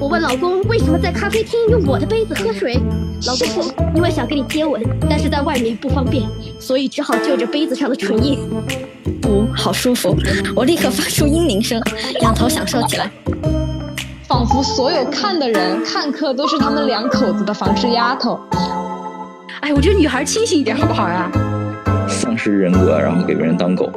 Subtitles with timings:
[0.00, 2.80] 我问老公为什么在咖啡厅用我的杯子喝水，
[3.26, 6.28] 老公说因为想跟你接吻，但是在外面不方便，
[6.60, 8.38] 所以只好就着杯子上的唇印。
[9.26, 10.16] 呜，好舒服！
[10.54, 11.82] 我立刻发出嘤咛声，
[12.20, 13.10] 仰头享受起来。
[14.28, 18.38] 仿佛所有看的人看客都是他们两口子的房事丫头。
[19.60, 21.28] 哎，我觉得女孩清醒一点好不好呀？
[22.06, 23.90] 丧失人格，然后给别人当狗。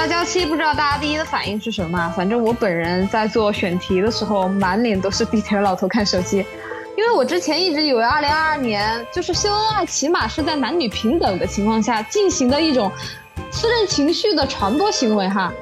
[0.00, 2.10] 到娇妻，不知道大家第一的反应是什么？
[2.16, 6.38] 反正我本人在做选题的时候，满脸都是地铁老头看手机，
[6.96, 12.90] 因为我之前一直以为二零二二年就是秀恩爱，起码是在男女平等的情况下进行的一种
[13.50, 15.52] 私人情绪的传播行为哈。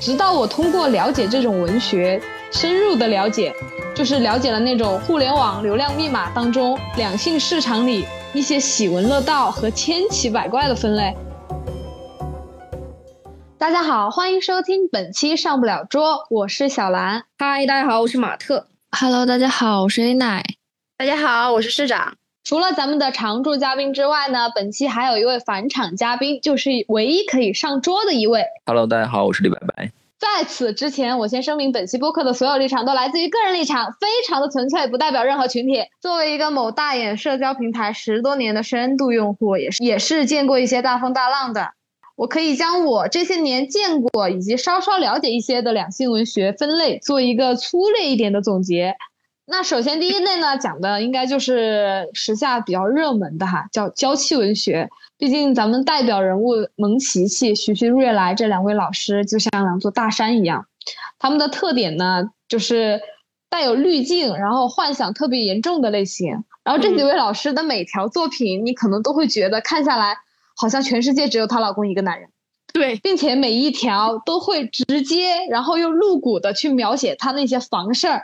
[0.00, 2.18] 直到我通过了解这种文学，
[2.50, 3.54] 深入的了解，
[3.94, 9.50] 就是了解了那种互联网流量密码当中两性市场里一些喜闻乐道。
[9.50, 11.14] 和千奇百怪的分类。
[13.62, 17.26] 大家好，欢迎收听本期上不了桌，我是小兰。
[17.38, 18.66] 嗨，大家好，我是马特。
[18.90, 20.42] Hello，大家好，我是 A 奶。
[20.98, 22.14] 大家好，我是市长。
[22.42, 28.44] 除了咱们的常驻嘉宾之外呢，本期还有一位返场嘉宾，就是唯一可以上桌的一位。
[28.66, 29.92] Hello，大家好，我是李白白。
[30.18, 35.84] 在此之前，我先声明，本期播客的所有立场都来自于个人立场，非常的纯粹，不代表任何群体。
[36.00, 41.74] 作为一个某大眼社交平台十多年的深度用户，也是也是见过一些大风大浪的。
[42.22, 48.94] 我可以将我这些年见过以及稍稍了解一些的两性文学分类做一个粗略一点的总结。
[49.44, 54.88] 那首先第一类呢，讲的应该就是时下比较热门的哈，叫娇妻文学。
[55.18, 60.66] 毕竟咱们代表人物蒙奇奇、徐徐瑞来这两位老师就像两座大山一样，
[61.18, 63.00] 他们的特点呢就是
[63.50, 66.44] 带有滤镜，然后幻想特别严重的类型。
[66.62, 70.18] 然后这几位老师的每条作品，你可能都会觉得看下来。
[70.56, 72.30] 好像全世界只有她老公一个男人，
[72.72, 78.22] 对，并且每一条都会直接，然后又露骨的去描写她那些房事儿，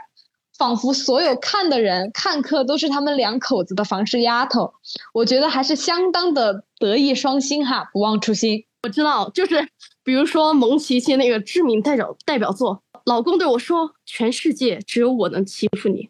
[0.56, 4.75] 仿佛所有看的人看客都是他们两口子的房事丫头。
[5.12, 8.65] 我觉得还是相当的德艺双馨哈，不忘初心。
[8.83, 9.69] 我知道，就是
[10.05, 16.09] 比如说蒙奇奇那个知名代表代表作，老公对我说：“全世界只有我能欺负你。”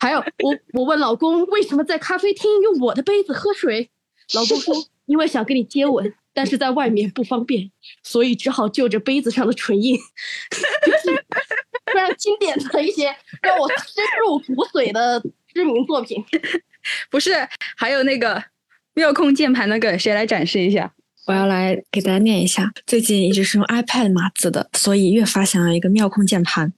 [0.00, 3.90] 还有我我问老公为什么在咖啡厅用我的杯子喝水，
[4.34, 4.74] 老公说。
[5.10, 7.68] 因为想跟你接吻，但是在外面不方便，
[8.04, 9.96] 所以只好就着杯子上的唇印，
[10.86, 11.24] 就是
[11.92, 13.06] 非常经典的一些
[13.42, 15.20] 让我深入骨髓的
[15.52, 16.24] 知名作品。
[17.10, 18.40] 不是，还有那个
[18.94, 20.94] 妙控键盘的梗，谁来展示一下？
[21.26, 22.70] 我要来给大家念一下。
[22.86, 26.72] 最近一直是用 iPad 码字的，所以越发想要一个妙控键盘。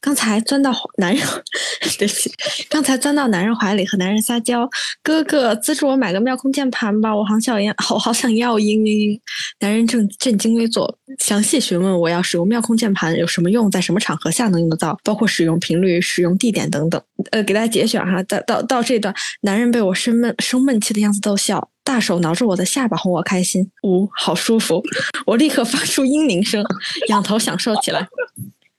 [0.00, 1.26] 刚才钻到男人，
[1.98, 2.32] 对不起，
[2.68, 4.68] 刚才钻到男人怀里和男人撒娇，
[5.02, 9.20] 哥哥资助我买个妙控键盘吧，我好想要， 好好想要，嘤嘤嘤。
[9.60, 17.02] 男人正震惊微坐，详细询问我要使用妙控键盘有什么用，在什么场合下能用得到，包括使用频率、使用地点等等。
[17.32, 21.68] 呃，给大家节选哈，到到到这段，男人被我生闷生闷气的样子逗笑。
[21.88, 23.66] 大手挠着我的下巴，哄我开心。
[23.84, 24.82] 呜，好舒服！
[25.24, 26.62] 我立刻发出嘤咛声，
[27.08, 28.06] 仰头享受起来。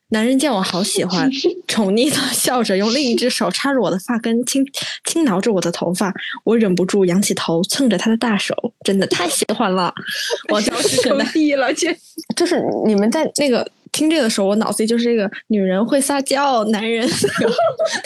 [0.09, 1.27] 男人见我好喜欢，
[1.67, 4.63] 宠溺的笑着，用另一只手插入我的发根，轻
[5.05, 6.13] 轻挠着我的头发。
[6.43, 8.53] 我忍不住仰起头，蹭着他的大手，
[8.85, 9.91] 真的太喜欢了。
[10.53, 11.97] 我当时手低了，去。
[12.35, 17.09] 就是你们在那个听这个的时候，我脑子里就是这个女人会撒娇，男人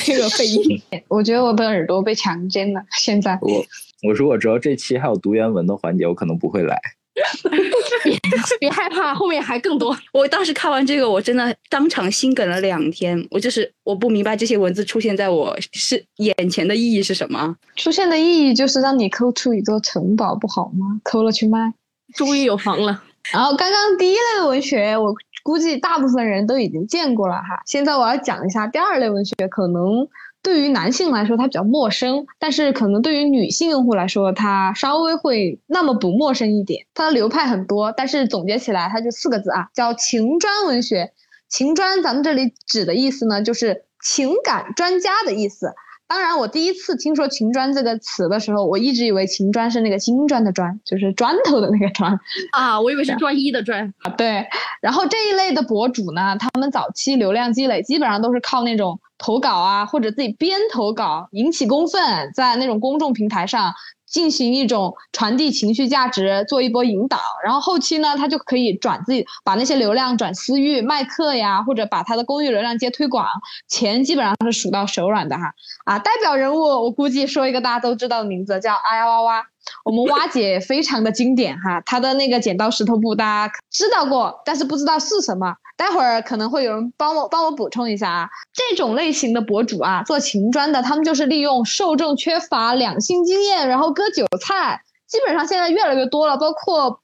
[0.08, 0.82] 那个配音。
[1.10, 3.38] 我觉得我的耳朵被强奸了，现在。
[3.42, 3.66] 我
[4.04, 6.80] 我如果知道这期还有读原文的环节，我可能不会来。
[8.04, 8.20] 别
[8.60, 9.96] 别害怕，后面还更多。
[10.12, 13.26] 我当时看完这个，我真的当场心梗了两天。
[13.30, 17.56] 我就是我不明白这些文字出现在我是眼前的意义是什么？
[17.76, 21.00] 出现的意义就是让你抠出一座城堡，不好吗？
[21.04, 21.74] 抠了去卖，
[22.16, 23.04] 终于有房了。
[23.32, 27.62] 然后刚刚第一类的文学，我估计大部分人都已经见过了哈。
[27.66, 30.08] 现在我要讲一下第二类文学，可能。
[30.44, 36.86] 对于男性来说，它比较陌生，但是可能对于女性用户来说，它稍微会那么不陌生一点。
[36.94, 41.14] 它的流派很多，但是总结起来，它就四个字啊，叫情专文学。
[41.48, 45.74] 情专，咱们这里指的意思呢，就是情感专家的意思。
[46.08, 52.20] 当然，我第一次听说“秦砖”这个词的时候，我一直以为秦砖是那个金砖的砖，就是砖头的那个砖。
[52.54, 53.92] 啊，我以为是专一的专。
[54.04, 54.12] 啊。
[54.12, 54.46] 对，
[54.80, 63.74] 然后这一类的博主呢，他们早期流量积累基本上都是靠那种投稿啊，或者自己编投稿引起公愤，在那种公众平台上
[64.14, 73.28] 进行一种传递情绪价值，做一波引导，然后后期呢，他就可以转自己把那些流量转私域卖课呀，或者把他的公域流量接推广，
[73.68, 75.56] 钱基本上是数到手软的哈。
[75.86, 79.53] 啊，代表人物我估计说一个大家都知道的名字，叫啊呀哇哇。
[79.86, 85.56] 我们蛙姐非常的经典哈，她的那个剪刀石头布大家知道过，但是不知道是什么。
[85.76, 94.82] 待会儿可能会有人帮我帮我补充一下啊，这种类型的博主啊，做情专的，他们就是利用受众缺乏两性经验，然后割韭菜。
[95.08, 97.02] 基本上现在越来越多了，包括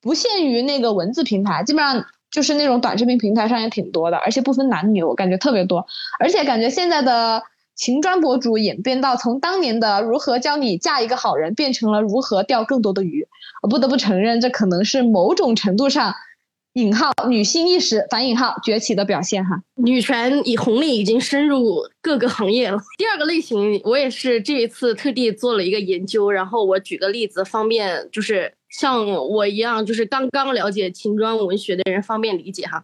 [0.00, 5.86] 不限于那个文字平台，基本上就是那种短视频平台上也挺多的，而且不分男女，我感觉特别多。
[6.18, 7.42] 而且感觉现在的
[7.74, 13.26] 情砖博主演变到从当年的如何教你嫁一个好人，变成了如何钓更多的鱼。
[13.62, 16.14] 我不得不承认，这可能是某种程度上。
[16.74, 22.78] 引号女性意识反引号崛起的表现哈，女权以红利已经深入各个行业了。
[22.96, 32.82] 第二个类型，我也是这一次特地做了一个研究，然后我举个例子，方便就是像我一样就是刚刚了解秦砖文学的人方便理解哈。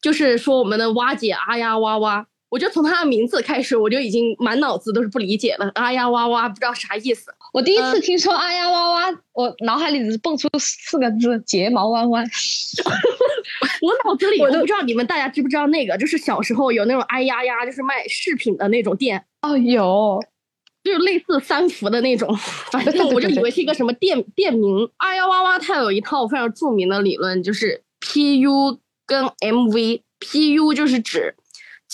[0.00, 7.32] 就是说我们的蛙姐啊呀哇哇，我就从他的名字开始，我就已经满脑子都是不理解了，啊呀哇哇不知道啥意思。
[7.52, 12.24] 我第一次听说啊呀哇哇，我脑海里蹦出四个字：睫毛弯弯。
[13.82, 20.22] 我脑子里 我都不知道你们大家知不知道那个，就是小时候有那种哎呀呀，就是卖饰品的那种店哦，有，
[20.84, 22.34] 就是类似三福的那种，
[22.70, 24.88] 反正我就以为是一个什么店店名。
[24.98, 31.34] 哎呀哇哇，它有一套非常著名的理论，就是 PU 跟 MV，PU 就是指。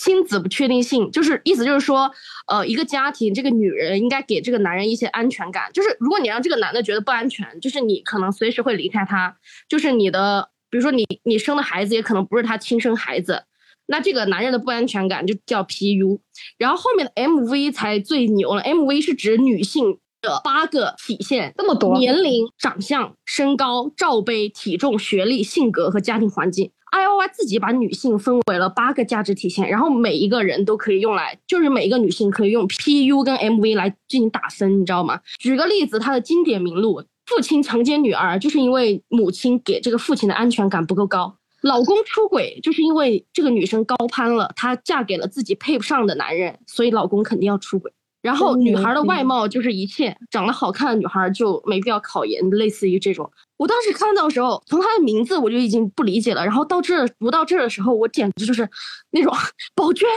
[0.03, 2.11] 亲子不确定性，就是意思就是说，
[2.49, 5.71] 呃，一个家庭，这个女人应该给这个男人一些安全感。
[5.73, 9.37] 就是如果你让这个男的觉得不安全，就是你可能随时会离开他。
[9.69, 13.45] 就是你的，比如说你你生的孩子也可能不是他亲生孩子，
[13.87, 16.19] 那这个男人的不安全感就叫 PU。
[16.59, 26.73] 然后后面的 MV 才最牛了，MV 是指女性的八个体现，这么多，年龄、长相、身高、罩杯、体重、学历、性格和家庭环境。
[26.93, 35.19] I O Y 自己把女性分为了八个价值体现，然后每一个人都可以用来，就是每一个女性可以用 P U 跟 M V 来进行打分，你知道吗？
[35.39, 47.91] 举个例子，他的经典名录：父亲强奸女儿，就是因为母亲给这个父亲的安全感不够高；老公出轨，就是因为这个女生高攀了，她嫁给了自己配不上的男人，所以老公肯定要出轨。
[48.23, 53.31] 然后女孩的外貌就是一切，长得好看的女孩就没必要考研，类似于这种。
[53.57, 56.45] 我当时看到的时候，从她的名字我就已经不理解了。
[56.45, 58.69] 然后到这读到这儿的时候，我简直就是
[59.11, 59.33] 那种
[59.75, 60.09] 宝娟，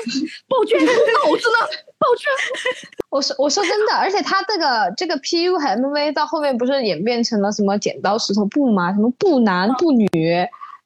[0.48, 0.92] 宝娟 脑
[1.36, 1.68] 子呢？
[1.98, 2.30] 宝娟，
[3.10, 8.94] 我说我说真的，而且他这个这个 PU 和 MV 到后面不是演变成了什么剪刀石头布吗？
[8.94, 10.08] 什么布男布女，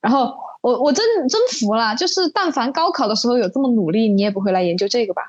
[0.01, 0.33] 然后。
[0.61, 5.21] 我我真真服了，就是但凡高考的时候有这么努力，你也不会来研究这个吧？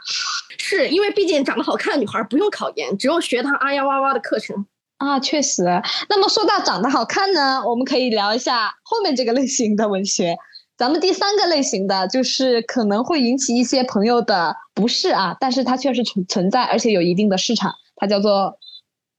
[0.58, 4.66] 是因为毕竟长得好看的女孩不用考研，只用学她啊呀哇哇的课程
[4.98, 5.64] 啊，确实。
[6.08, 10.36] 那么说到长得好看呢，我们可以聊一下后面这个类型的文学。
[10.76, 18.58] 咱们第三个类型的就是可能会引起一些朋友的不适啊，但是它确实存存在，而且有一定的市场，它叫做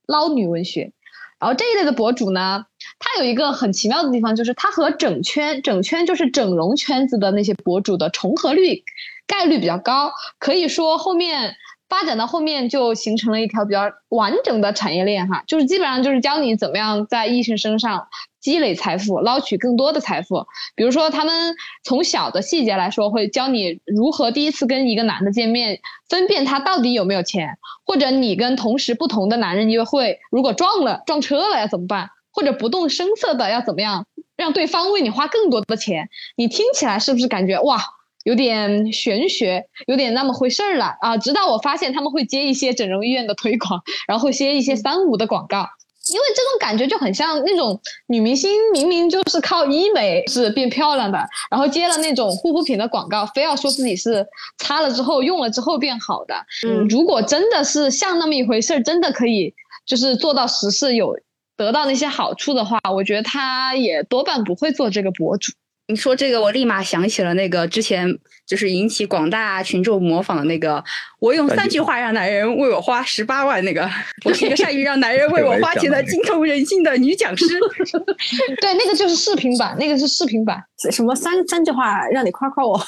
[0.08, 0.92] 捞女文学。
[1.40, 2.66] 然后这一类的博主呢？
[3.04, 8.84] 它有一个很奇妙的地方，就是它和整圈、整圈就是整容圈子的那些博主的重合率
[9.26, 11.56] 概率比较高，可以说后面
[11.90, 18.08] 发展到后面就形成了一条比较完整的产业链哈，就是基本上就是教你怎么样在异性身上
[18.40, 20.46] 积累财富，捞取更多的财富。
[20.76, 32.10] 比如说他们从小的细节来说，会教你如何第一次跟一个男的见面，分辨他到底有没有钱，或者你跟同时不同的男人约会，如果撞了撞车了要怎么办？
[32.34, 34.06] 或者不动声色的要怎么样
[34.38, 36.10] 让对方为你花更多的钱？
[36.36, 37.80] 你听起来是不是感觉哇，
[38.24, 41.18] 有点玄学，有点那么回事儿了啊？
[41.18, 45.68] 直到我发现他们会接一些整容医院的推广，然后会接一些三无的广告，
[46.12, 51.20] 因为这种感觉就很像那种女明星明明就是靠医美是变漂亮的，
[51.52, 54.26] 然后接了那种护肤品的广告，非要说自己是
[54.58, 56.34] 擦了之后用了之后变好的。
[56.66, 59.54] 嗯，如果真的是像那么一回事儿，真的可以
[59.86, 61.16] 就是做到实事有。
[61.62, 65.52] 得到那些好处的话，我觉得他也多半不会做这个博主。
[65.88, 68.08] 你说这个，我立马想起了那个之前
[68.48, 70.84] 就是引起广大群众模仿的那个，
[71.20, 73.88] 我用三句话让男人为我花十八万那个，
[74.26, 77.46] 我是一个善于让男人为我 花钱的精通人性的女讲师。
[78.60, 82.82] 对，那个就是视频版，那个是视频版，什么三三句话让你夸夸我。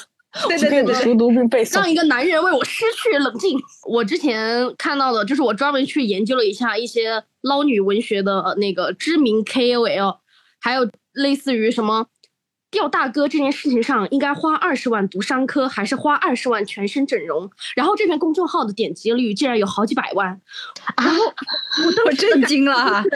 [0.48, 3.58] 对 对对，熟读并背诵，让一个男人为我失去冷静。
[3.88, 10.18] 我之前看到的，就是我专门去研究了一下一些捞女文学的那个知名 KOL，
[10.60, 12.06] 还有类似于什么
[12.70, 17.48] 钓大哥这件事情上，应该花二十万读商科，还是花二十万全身整容？
[17.76, 20.40] 然后这篇公众号的点击率竟然有好几百万，
[20.96, 21.24] 然后
[22.06, 23.04] 我震惊了。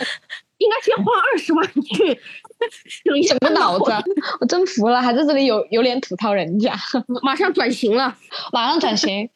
[0.58, 2.16] 应该先花二十万去整
[3.26, 3.92] 什么脑子？
[4.40, 6.74] 我真服了，还在这里有有脸吐槽人家。
[7.22, 8.16] 马上转型了，
[8.52, 9.28] 马上转型。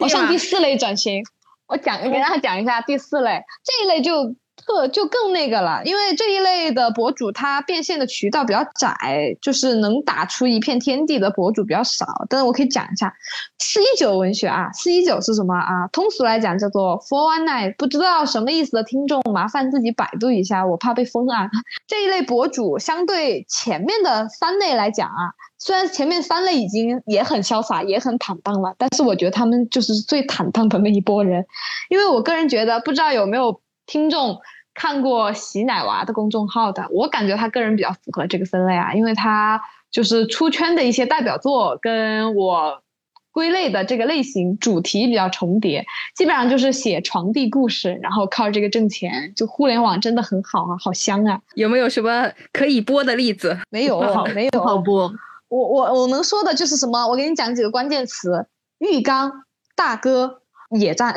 [0.00, 1.22] 我上第四类转型，
[1.66, 3.42] 我讲给大家讲一下第四类。
[3.62, 4.34] 这一类就
[4.66, 12.06] 特就更那个了，因为这一类的博主他变现的渠道比较窄，就是能打出一片天地的博主比较少。
[12.28, 13.12] 但是我可以讲一下
[13.58, 15.86] 四一九文学啊，四一九是什么啊？
[15.92, 21.50] 通俗来讲叫做 Four One Nine，不知道什么意思的听众麻烦自己百度一下，我怕被封啊。
[21.86, 31.44] 这一类博主相对前面的三类来讲啊，虽然前面三类已经也很潇洒，也很坦荡了，但是我觉得他们就是最坦荡的那一波人，
[31.88, 34.38] 因为我个人觉得，不知道有没有听众
[34.74, 42.82] 看过喜奶娃的公众号的，我感觉他个人比较符合这个分类啊，因为他就是出圈的一些代表作跟我
[43.30, 51.40] 归类的这个类型主题比较重叠，基本上就是写床地故事，然后靠这个挣钱，就互联网真的很好啊，好香啊！
[51.54, 53.58] 有没有什么可以播的例子？
[53.70, 54.00] 没有，
[54.34, 55.12] 没有，好播。
[55.48, 57.08] 我我我能说的就是什么？
[57.08, 58.46] 我给你讲几个关键词：
[58.78, 61.14] 浴缸、大哥、野战。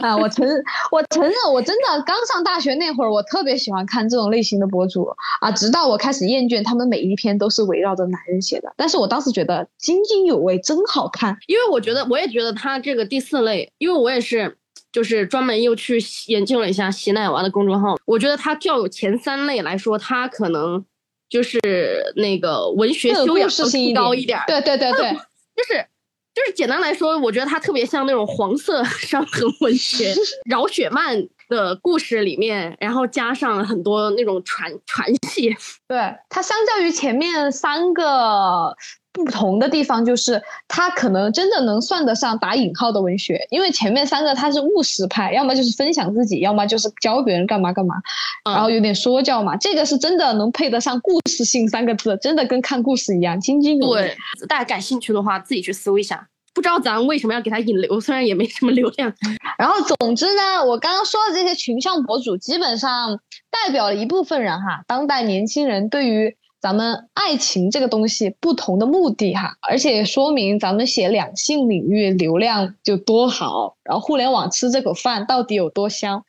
[0.00, 5.06] 啊，我承认，我承认，我真的刚上大学那会儿，我特别喜欢看这种类型的博主
[5.40, 8.72] 啊，直到我开始厌倦他们每一篇都是围绕着男人写的。
[8.76, 11.36] 但是我当时觉得津津有味，真好看。
[11.46, 14.56] 因为我觉得，我也觉得他这个第四类，因为我也是，
[14.92, 20.84] 就是专门又去研究了一下喜奶娃的公众号，我觉得他较有前三类来说，他可能。
[21.26, 21.58] 就是
[22.14, 25.10] 那个文学修养更高一点，对对对对，
[25.56, 25.84] 就是
[26.34, 30.12] 就是简单来说，我觉得它特别像那种黄色伤痕文学，
[30.50, 31.16] 饶雪漫
[31.48, 35.56] 的故事里面，然后加上很多那种传传戏。
[35.86, 38.76] 对它相较于前面三个。
[39.14, 47.94] 不同的地方就是，他可能真的能算得上打引号的文学，因为前面三个他是务实派，要么就是分享自己，要么就是教别人干嘛干嘛，
[48.44, 49.56] 然后有点说教嘛。
[49.56, 54.02] 这个是真的能配得上故事性三个字，真的跟看故事一样，津津有味。
[54.02, 56.26] 对，大家感兴趣的话自己去搜一下。
[56.52, 59.12] 不知道咱为什么要给他引流，虽然也没什么流量。
[59.56, 66.36] 然后总之呢，我刚刚说的这些群像博主，基本上代表了一部分人哈，当代年轻人对于。
[66.64, 76.24] 咱们爱情这个东西不同的目的哈，而且说明咱们写两性领域流量就多好，然后互联网吃这口饭到底有多香。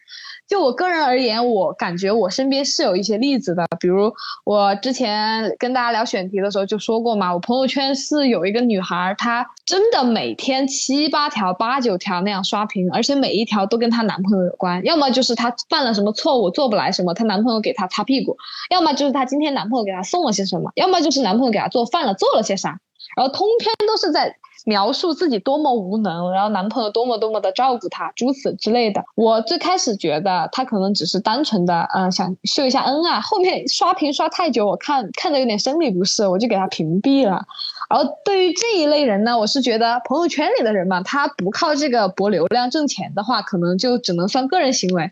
[0.48, 18.38] 就我个人而言，我感觉我身边是有一些例子的，比如我之前跟大家聊选题的时候就说过嘛，我朋友圈是有一个女孩，她真的每天七八条、八九条那样刷屏，而且每一条都跟她男朋友有关，要么就是她犯了什么错误做不来什么，她男朋友给她擦屁股，
[18.70, 22.80] 要么就是她今天男朋友给她送了些什么，要么就是男朋友给她做饭了做了些啥，
[23.18, 24.36] 然后通篇都是在。
[24.66, 29.02] 描述自己多么无能，然后男朋友多么多么的照顾她，诸此之类的。
[29.16, 33.20] 我最开始觉得他可能只是单纯的，嗯，想秀一下恩爱。
[33.22, 37.46] 后面刷屏刷太久，我看看的有点生理不适，我就给他屏蔽了。
[37.88, 45.12] 而对于这一类人呢，我是觉得朋友圈里的人嘛，他不靠这个博流量挣钱的话，可能就只能算个人行为。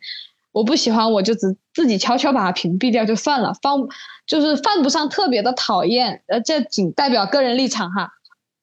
[0.52, 3.88] 我不喜欢，我就只自己悄悄把他屏蔽掉就算了，放
[4.26, 6.24] 就是犯不上特别的讨厌。
[6.28, 8.12] 呃，这仅代表个人立场哈。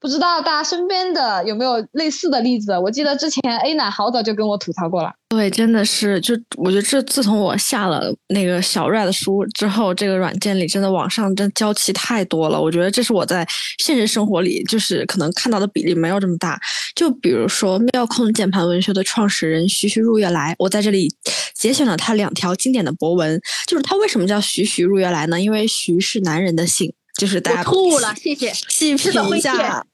[0.01, 2.77] 不知道大家身边的有没有类似的例子？
[2.79, 5.13] 我记得之前 A 奶好早就跟我吐槽过了。
[5.29, 12.61] 对，真的是，就我觉得这自从我下了那个小 Red 书之后，这个软件里真的网上真娇妻太多了。
[12.61, 13.47] 我觉得这是我在
[13.79, 16.59] 现实生活里就是可能看到的比例没有这么大。
[16.97, 21.15] 就比如说妙控键盘文学的创始人徐徐入月来，我在这里
[21.55, 23.39] 节选了他两条经典的博文。
[23.67, 25.39] 就是他为什么叫徐徐入月来呢？
[25.41, 26.91] 因为徐是男人的姓。
[27.21, 29.85] 就是大家吐了，谢谢，细品一下。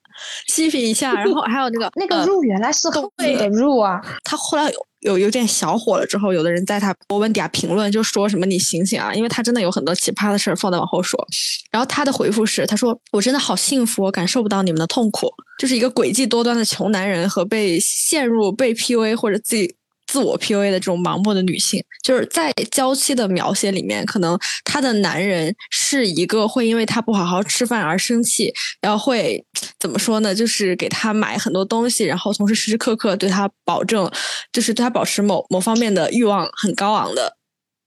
[0.46, 11.22] 细品一下，然后还有那个那个入原来是后面的入啊，他后来有有有点小火了之后，有的人在他博文底下评论，就说什么你醒醒啊，因为他真的有很多奇葩的事儿放在往后说。
[11.70, 15.28] 然后他的回复是，他说我真的好幸福，我感受不到你们的痛苦，
[15.58, 19.74] 就是一个诡计多端的穷男人和被陷入被 PUA 或者自己。
[20.16, 29.44] 自我 PUA 的这种盲目的女性，就是在娇妻的描写里面，可能她的男人是一个会因为她不好好吃饭而生气，然后会
[29.78, 30.34] 怎么说呢？
[30.34, 34.10] 就是给她买很多东西，然后同时时时刻刻对她保证，
[34.50, 37.36] 就是对她保持某某方面的欲望很高昂的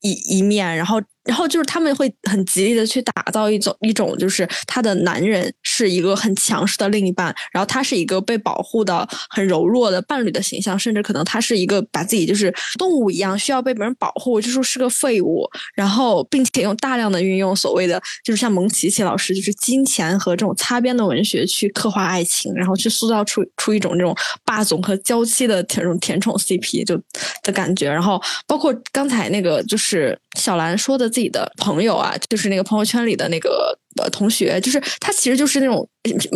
[0.01, 1.01] 一一面，然后。
[1.25, 27.01] 然后就是他们会很极力的去打造一种一种，就是他的男人是一个很强势的另一半，然后他是一个被保护的很柔弱的伴侣的形象，甚至可能他是一个把自己就是动物一样需要被别人保护，就说是个废物，然后并且用大量的运用所谓的就是像蒙奇奇老师就是金钱和这种擦边的文学去刻画爱情，然后去塑造出出一种这种霸总和娇妻的这种甜宠 CP 就
[27.43, 31.09] 的感觉，然后包括刚才那个就是小兰说的。
[31.09, 35.89] 自己的朋友啊，就是那个朋友圈里的那个呃同学，就是她其实就是那种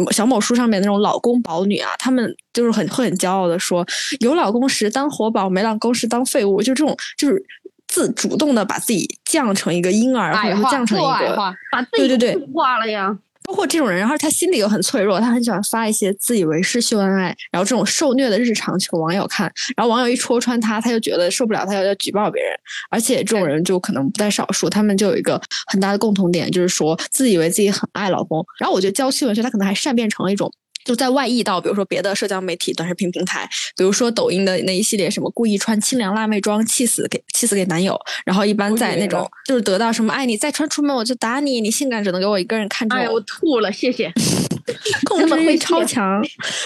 [0.10, 3.86] 小某书上面那种老公宝女啊，他们就是很会很骄傲的说，
[4.19, 7.39] 有老公时当活宝，没老公时当废物，就这种就是
[7.88, 11.36] 自主动的把自己降成一个婴儿，或者是矮化，自降成一个
[11.72, 13.15] 把自己对对对化了呀。
[13.43, 22.51] 包括这种人，然后他心里又很脆弱，他很喜欢发一些自以为是秀恩爱，然后这种受虐的日常去给网友看，然后网友一戳穿他，他就觉得受不了，他要要举报别人，
[22.89, 30.51] 而且这种人就可能不在少数，他们就有一个很大的共同点，就是说自以为自己很爱老公，然后我觉得娇妻文学他可能还善变成了一种。
[30.83, 44.11] 就在外溢到，比如说别的社交媒体、短视频平台，比如说抖音的那一系列什么故意穿清凉辣妹装气死给气死给男友，然后一般在那种就是得到什么爱你再穿出门我就打你，你性感只能给我一个人看这哎呀，种我吐了，谢谢。
[45.05, 46.22] 控制欲超强，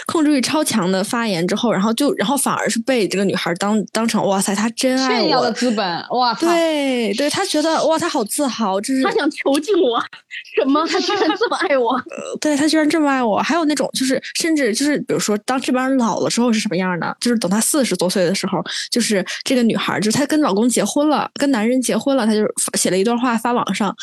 [0.05, 6.33] 控制欲超强的发言之后，然后就然后反而是被这个女孩当当成哇塞，她真爱炫耀的，资本，哇！
[6.35, 9.99] 对对，她觉得哇，她好自豪，就是她想囚禁我，
[10.55, 10.85] 什么？
[10.87, 11.99] 她居然这么爱我？
[12.41, 17.15] 对她居然这么爱我，还有那种就是，甚至就是，比如说，当这帮人老了之后是什么样的？
[17.19, 22.41] 就是等她四十多岁的时候，就是这个女孩，就是她跟老公结婚了，跟男人结婚了，她就
[22.77, 23.95] 写了一段话发网上，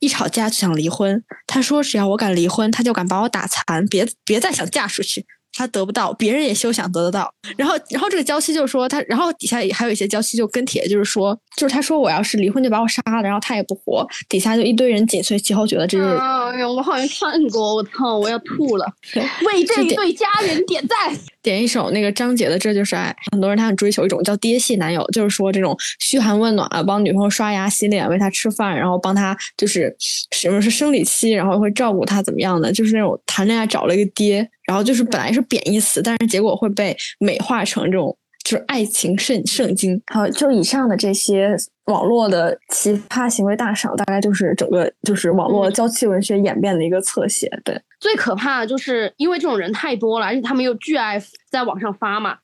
[0.00, 1.22] 一吵架就想离婚。
[1.46, 5.24] 他说，只要我敢离婚，他就敢把我打残，别别再想嫁出去。
[5.58, 7.32] 他得不到，别人也休想得得到。
[7.56, 14.06] 然后，然后这个娇妻就说他，然后底下也还有一些娇妻就跟帖，就是说，就是他说我要是离婚就把我杀了，然后他也不活。
[14.28, 16.04] 底下就一堆人紧随其后，觉得这是
[16.50, 18.86] 哎呀，我好像看过，我操，我要吐了。
[19.46, 20.96] 为这一对家人点赞。
[21.42, 29.94] 点一首那个张杰的《这就是爱》，很多人他很追求一种叫爹系男友，就是说这种嘘寒问暖啊，帮女朋友刷牙洗脸，喂她吃饭，然后帮她就是
[30.32, 40.00] 什么是生理期，然后会照顾她怎么样的，就是那种谈恋爱找了一个爹，然后就是本来是贬义词，但是结果会被美化成这种就是爱情圣圣经。
[40.06, 47.50] 好，就以上的这些网络的奇葩行为大赏，大概就是整个就是网络娇妻文学演变的一个侧写。
[47.64, 52.38] 对，最可怕的就是因为这种人太多了，而且他们又巨爱在网上发嘛，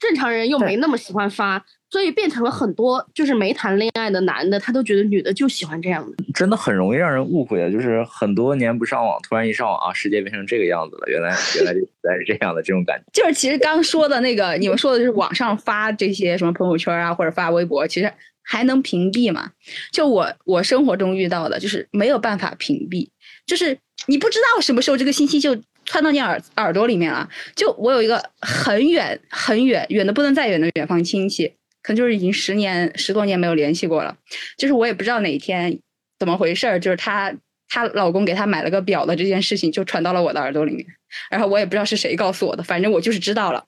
[0.00, 6.16] 正常人又没那么喜欢发，所以变成了很多就是没谈恋爱的男的，他都觉得女的就喜欢这样的。
[6.34, 11.04] 真的很容易让人误会啊，就是很多年不上网，突然一上网啊，世界变成这个样子了。
[11.06, 13.04] 原来原来原来是这样的这种感觉。
[13.14, 19.52] 就是其实刚说的那个，你们说的就是网上发这些什么朋友圈啊，或者发微博，其实还能屏蔽嘛？
[19.92, 23.08] 就我我生活中遇到的，就是没有办法屏蔽，
[23.46, 27.28] 就是你不知道什么时候这个信息就窜到你耳耳朵里面了。
[27.54, 34.16] 就我有一个很远很远远的不能再远的远方亲戚，可能就是已经十年十多年没有联系过了，
[34.58, 35.78] 就是我也不知道哪天
[36.18, 37.32] 怎么回事儿，就是她
[37.68, 40.86] 她老公给她买了个表的这件事情就传到了我的耳朵里面。
[41.30, 43.66] 然后我也不知道是谁告诉我的，反正我就是知道了。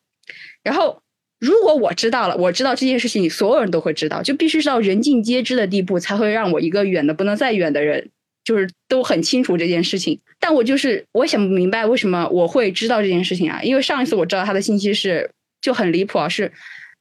[0.65, 1.01] 然后
[1.39, 8.11] 如果我知道了，我知道这件事情，所有人都会知道，就必须是到人尽皆知的地步，才会让我一个远的不能再远的人，
[8.43, 10.19] 就是都很清楚这件事情。
[10.41, 13.63] 但我就是我想不明白为什么我会知道这件事情啊？
[13.63, 16.51] 因为上一次我知道他的信息是就很离谱啊，是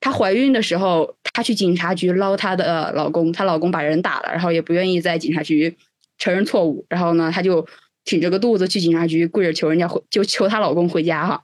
[0.06, 5.76] 她怀孕的时候，她去警察局捞她的老公，她老公把人打了，然后也不愿意在警察局
[6.20, 7.68] 承认错误，然后呢，她就
[8.04, 11.42] 挺着个肚子去警察局跪着求人家回，就求她老公回家哈。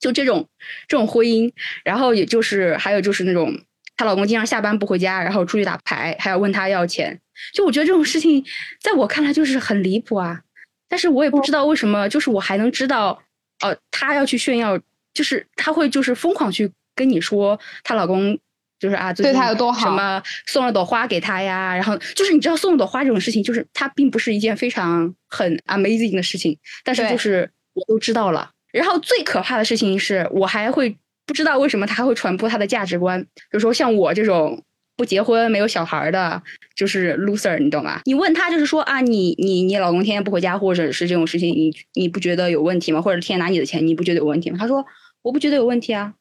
[0.00, 0.48] 就这种
[0.88, 1.52] 这种婚姻，
[1.84, 3.60] 然后也就是还有就是那种
[3.94, 7.20] 她老公经常下班不回家，然后出去打牌，还要问她要钱。
[7.52, 8.42] 就我觉得这种事情，
[8.80, 10.40] 在我看来就是很离谱啊。
[10.88, 13.22] 但是我也不知道为什么，就是我还能知道，
[13.60, 14.80] 呃，她要去炫耀，
[15.12, 18.38] 就是她会就是疯狂去跟你说她老公。
[18.82, 21.72] 就是啊，对她有多好什么送了朵花给她呀？
[21.72, 28.50] 然后就是你知道送了朵花这种事情，就是它并不是一件非常很 amazing 的事情，但是就是我都知道了。
[28.72, 34.60] 然后最可怕的事情是我还会不知道为什么他还会传播他的价值观，比如说像我这种
[34.96, 36.42] 不结婚没有小孩的，
[36.74, 38.00] 就是 loser，你懂吗？
[38.04, 43.00] 你问他就是说啊，你你你老公天天不回家，或者是这种事情，你你不觉得有问题吗？
[43.00, 44.56] 或者天天拿你的钱，你不觉得有问题吗？
[44.58, 44.84] 他说
[45.22, 46.14] 我不觉得有问题啊，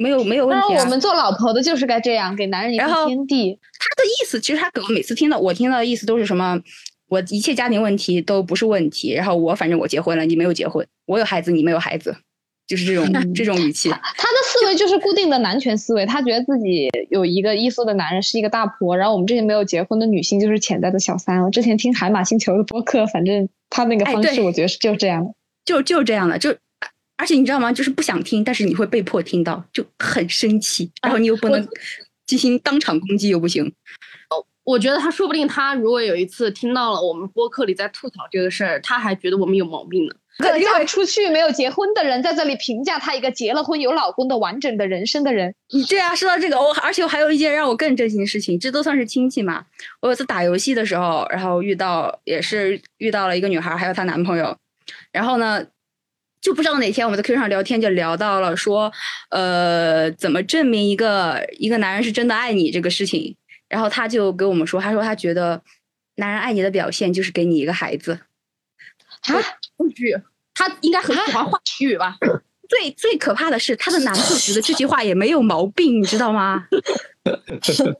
[0.00, 0.76] 没有没有问题啊。
[0.78, 3.58] 那我们做老婆的就是该这样，给男人一片天地。
[3.78, 6.58] 他的意思，其实他可能每次听到我听到的意思都是什么？
[7.08, 12.16] 我一切家庭问题都不是问题，然后我反正我结婚了，你没有结婚，我有孩子，你没有孩子，
[12.68, 13.90] 就是这种这种语气。
[13.90, 21.42] 他的思维就是固定的男权思维，他觉得自己有一个依附的男人是一个大婆，然后我们这些没有结婚的女性就是潜在的小三。
[21.42, 25.32] 我之前听海马星球的播客，反正他那个哎方式，我觉得是就是这样的。
[25.64, 26.54] 就就是这样的，就
[27.20, 27.70] 而且你知道吗？
[27.72, 31.68] 就是不想听，但是你会被迫听到，就很生气，然后你又不能
[32.26, 33.64] 进行当场攻击，又不行。
[34.30, 40.14] 哦我觉得他说不定他如果有一次听到了我们播客里在吐槽这个事儿，他还觉得我们有毛病呢。
[40.38, 49.64] 一个嫁不出去没有结婚的人在这里评价他一个结了婚有老公的完整的人生的人，你对啊，说到这个，我而且我还有一件让我更震惊的事情，这都算是亲戚嘛。
[50.00, 54.56] 我有次打游戏的时候，然后遇到也是遇到了一个女孩，还有她男朋友，
[55.10, 55.64] 然后呢，
[56.40, 58.92] 就不知道哪天我们在 Q 上聊天，就聊到了说，
[59.30, 63.36] 呃，怎么证明一个一个男人是真的爱你这个事情。
[63.68, 65.62] 然后他就跟我们说，他说他觉得
[66.16, 68.18] 男人爱你的表现就是给你一个孩子。
[69.22, 69.34] 啊，
[69.76, 70.20] 我去，
[70.54, 72.16] 他应该很喜欢话语吧？
[72.70, 76.64] 最最可怕的是，她的男朋友觉得这句话也没有毛病，你知道吗？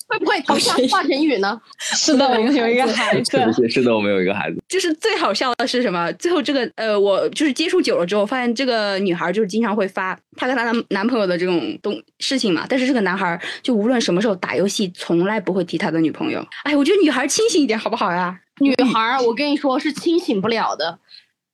[0.09, 1.61] 会不会头像华晨宇呢？
[1.79, 3.53] 是的，我们有一个 孩子。
[3.53, 4.63] 是是的，我们有一个孩子。
[4.69, 6.11] 就是最好笑的是什么？
[6.13, 12.65] 最后这个呃，我就是接触久了之后，发现这个女孩就是经常会发她跟她男男朋友的这种东事情嘛。
[12.69, 16.45] 但是这个男孩就无论什么时候打游戏，从来不会提他的女朋友。
[16.63, 18.39] 哎，我觉得女孩清醒一点好不好呀？
[18.61, 20.99] 女孩，我跟你说是清醒不了的。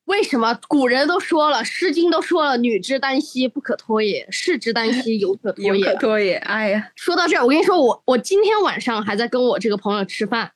[0.07, 6.35] 为什么古人都说了，《诗经》都说了，“女之耽兮，不可脱也；士之耽兮，犹可脱 也。”可脱也。
[6.35, 10.49] 哎呀，说到这儿，我跟你说，我我今天晚上还在跟我这个朋友吃饭，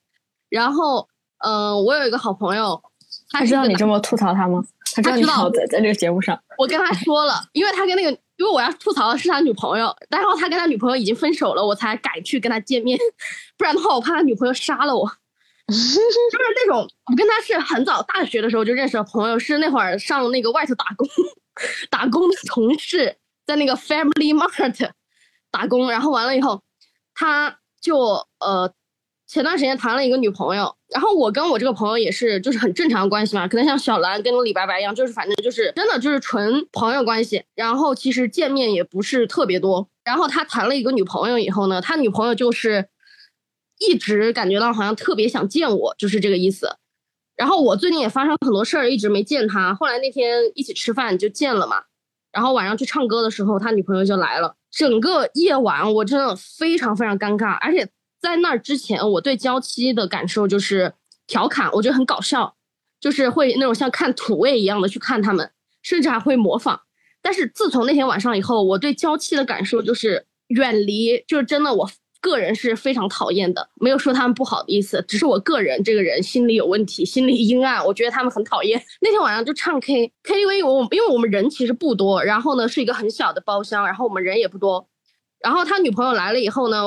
[0.49, 1.07] 然后，
[1.45, 2.81] 嗯，我有一个好朋友，
[3.29, 4.63] 他知道你这么吐槽他吗？
[4.95, 6.37] 他知道你在在这个节目上。
[6.57, 12.97] 我跟他说了，因为他跟那个，因为我要吐槽的是他女朋友，然后他跟他女朋友已经分手了，我才敢去跟他见面，
[13.57, 15.11] 不然的话，我怕他女朋友杀了我。
[15.71, 21.07] 就是那种，我跟他是很早大学的时候就认识的朋友，是那会儿上那个外头打工，
[21.89, 24.89] 打工的同事，在那个 Family Mart
[25.49, 26.61] 打工，然后完了以后，
[27.13, 27.97] 他就
[28.39, 28.73] 呃
[29.27, 42.89] 前段时间谈了一个女朋友，然后我跟我这个朋友也是就是很正常关系嘛，可能像小兰跟李白白一样，就是反正就是真的就是纯朋友关系，然后其实见面也不是特别多，然后他谈了一个女朋友以后呢，他女朋友就是。
[43.89, 46.69] 一直感觉到好像特别想见我，就是这个意思。
[47.35, 49.73] 然后我最近也发生很多事儿，一直没见他。
[49.73, 51.77] 后来那天一起吃饭就见了嘛。
[52.31, 54.55] 然后晚上去唱歌的时候，他女朋友就来了。
[54.69, 57.53] 整个夜晚我真的非常非常尴尬。
[57.55, 57.89] 而且
[58.21, 60.93] 在那之前，我对娇妻的感受就是
[61.25, 62.55] 调侃，我觉得很搞笑，
[62.99, 65.49] 就是会那种像看土味一样的去看他们，
[65.81, 66.79] 甚至还会模仿。
[67.21, 71.89] 但是自从那天晚上以后，我对娇妻的感受就是远离，就是真的我。
[72.21, 78.79] 个人是非常讨厌的，没有说他们不好的意思，只是我个人这个人心里有问题，心里阴暗，我觉得他们很讨厌。
[79.01, 84.87] 那天晚上就唱 K K T V，我因为我们人其实不多，然后呢是一个很小的包厢，然后我们人也不多，
[85.39, 86.83] 然后他女朋友来了以后呢，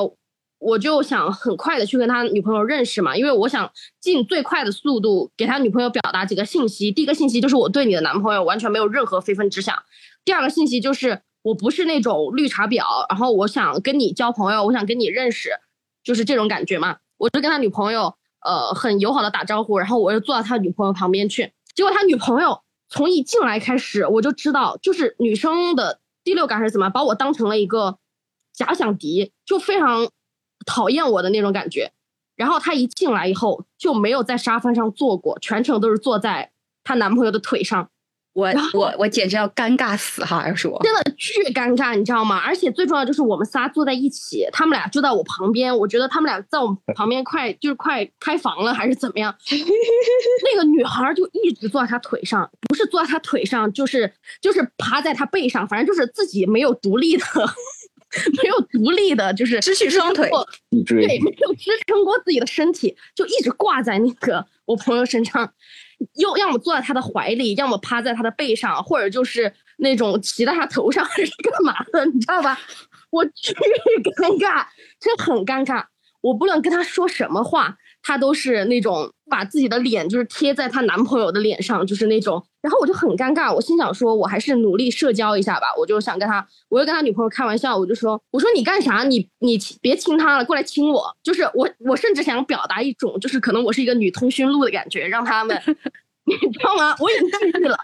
[0.57, 3.69] 我就想很快的去跟他女朋友认识嘛，因为我想
[3.99, 6.91] 尽最快的速度给他女朋友表达几个信息。
[6.91, 9.77] 第一个信息就是我对你的男朋友完全没有任何非分之想，
[10.23, 11.21] 第二个信息就是。
[11.45, 15.51] 我不是那种绿茶婊，然后我想跟你交朋友，我想跟你认识，
[16.03, 16.97] 就是这种感觉嘛。
[17.17, 21.53] 我就跟他女朋友，呃，很友好的打招呼，然后我又坐到他女朋友旁边去。
[21.75, 27.99] 结果他女朋友从一进来开始，我就知道，就是女生的第六感是怎么，把我当成了一个
[28.51, 30.09] 假想敌，就非常
[30.65, 31.91] 讨厌我的那种感觉。
[32.35, 36.51] 然后她一进来以后就没有在沙发上坐过，全程都是坐在
[36.83, 37.91] 她男朋友的腿上。
[38.35, 40.45] 我我我简直要尴尬死哈！
[40.45, 42.37] 要是我真的巨尴尬，你知道吗？
[42.45, 49.33] 而且最重要就是我们仨坐在一起，他们俩就在我旁边，我觉得他们俩在我们旁边快就是快开房了还是怎么样？
[50.53, 57.23] 那个女孩就一直坐在他腿上，不是坐在他腿上，就是就是趴在他背上，反正就是自己没有独立的，
[58.43, 60.29] 没有独立的，就是失去双腿，
[60.85, 65.53] 对，没有支撑过自己的身体，就一直挂在那个我朋友身上。
[66.15, 72.59] 又要么坐在他的怀里，要么趴在他的背上，或者就是那种骑在他头上还是干嘛的，你知道吧？
[73.09, 74.65] 我巨尴尬，
[74.99, 75.85] 真很尴尬。
[76.21, 77.77] 我不论跟他说什么话，
[78.07, 82.41] 他都是那种把自己的脸就是贴在她男朋友的脸上，就是那种。
[82.61, 85.65] 然后我就很尴尬，我心想说，我还是努力社交一下吧。
[85.75, 89.03] 我就想跟他，我又跟他女朋友开玩笑，我就说，我说你干啥？
[89.03, 91.03] 你你别亲他了，过来亲我。
[91.23, 95.59] 就是我我甚至想表达一种，就是可能我是一个女通讯录的感觉，让他们，
[96.25, 96.95] 你知道吗？
[96.99, 97.75] 我已经去了。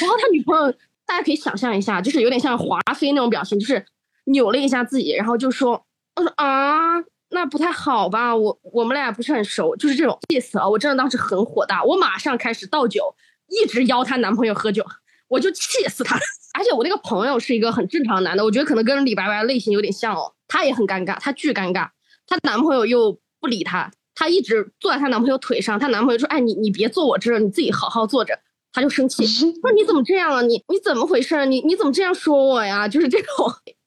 [0.00, 0.70] 然后他女朋友，
[1.06, 3.82] 大家可以想象一下，就是有点像华妃那种表情，就是
[4.24, 5.82] 扭了一下自己，然后就说，
[6.16, 6.98] 我说啊，
[7.32, 8.34] 那不太好吧？
[8.36, 10.68] 我我们俩不是很熟，就是这种意思啊。
[10.68, 13.14] 我真的当时很火大，我马上开始倒酒。
[13.48, 14.82] 一直邀她男朋友喝酒，
[15.28, 16.16] 我就气死她。
[16.58, 20.32] 而且我那个朋友是一个很正常的男的，我觉得可能跟李白白类型有点像哦。
[20.48, 21.88] 他也很尴尬，他巨尴尬，
[22.26, 25.78] 她男朋友又不理她，她一直坐在她男朋友腿上。
[25.78, 28.38] 她男朋友说：“哎，你你别坐我这儿，你自己好好坐着。”
[28.72, 29.26] 她就生气，
[29.60, 30.40] 说：“你怎么这样啊？
[30.42, 31.44] 你你怎么回事？
[31.46, 33.28] 你你怎么这样说我呀？”就是这种。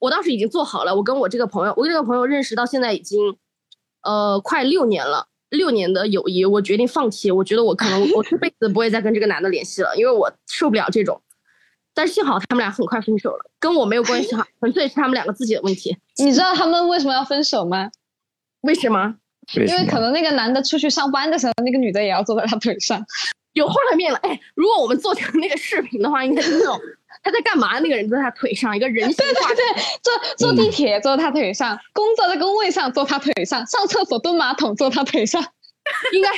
[0.06, 3.36] 我当时已经做好了，我跟我这个朋友，我跟这个朋友认识到现在已经，
[4.04, 5.28] 呃，快六年了。
[5.50, 7.32] 六年的友谊，我决定放弃。
[7.32, 11.22] 我觉得我可能我这辈子不会再跟这个男的联系了，因为我受不了这种。
[11.94, 15.98] 但幸好他们俩很快分手了，跟我没有关系哈，纯粹是他们两个自己的问题。
[16.18, 17.90] 你知道他们为什么要分手吗？
[18.62, 19.16] 为什么？
[19.56, 23.02] 因为可能那个男的出去上班的时候，那个女的也要坐在他腿上。
[23.54, 24.20] 有画面了。
[24.24, 26.78] 哎，如果我们做成那个视频的话，应该是那种
[27.26, 27.80] 他在干嘛？
[27.80, 35.44] 那个人坐在他腿上，一个人形对对对，坐坐地铁坐他腿上，工作在工位上坐他腿上，上厕所蹲马桶坐他腿上。
[36.14, 36.30] 应该，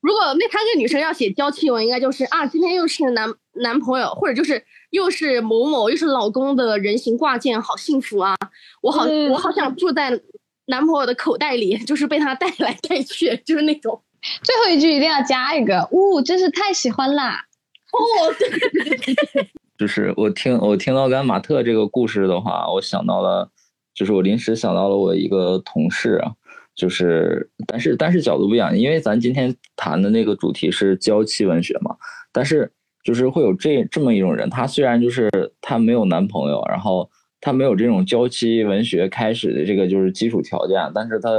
[0.00, 8.36] 如果那他这个女生要写娇妻文，应该就是啊，今天又是男男朋友，或者就是又是某某，又是老公的人形挂件，好幸福啊！
[8.80, 10.20] 我好、嗯我好想住在
[10.66, 14.00] 男朋友的口袋里，就是被他带来带去，就是那种。
[14.42, 17.44] 最后一句一定要加一个，呜、真是太喜欢啦！
[17.92, 23.48] 哦，对，就是我听我听到甘马特这个故事的话，我想到了，
[23.94, 26.32] 就是我临时想到了我一个同事啊，
[26.74, 31.96] 就是但是但是角度不一样，因为咱今天谈的那个主题是娇妻文学嘛，
[32.32, 32.70] 但是
[33.04, 37.08] 就是会有这这么一种人，他虽然就是他没有男朋友，然后
[37.40, 41.30] 他没有这种娇妻文学开始的这个就是基础条件，但是他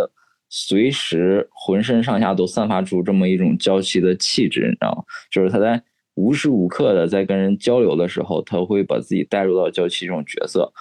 [0.48, 5.04] 随时浑身上下都散发出这么一种娇妻的气质，你知道吗？
[5.30, 5.84] 就是他在
[6.20, 10.72] 无时无刻的在跟人交流的时候，他会把自己带入到娇妻这种角色。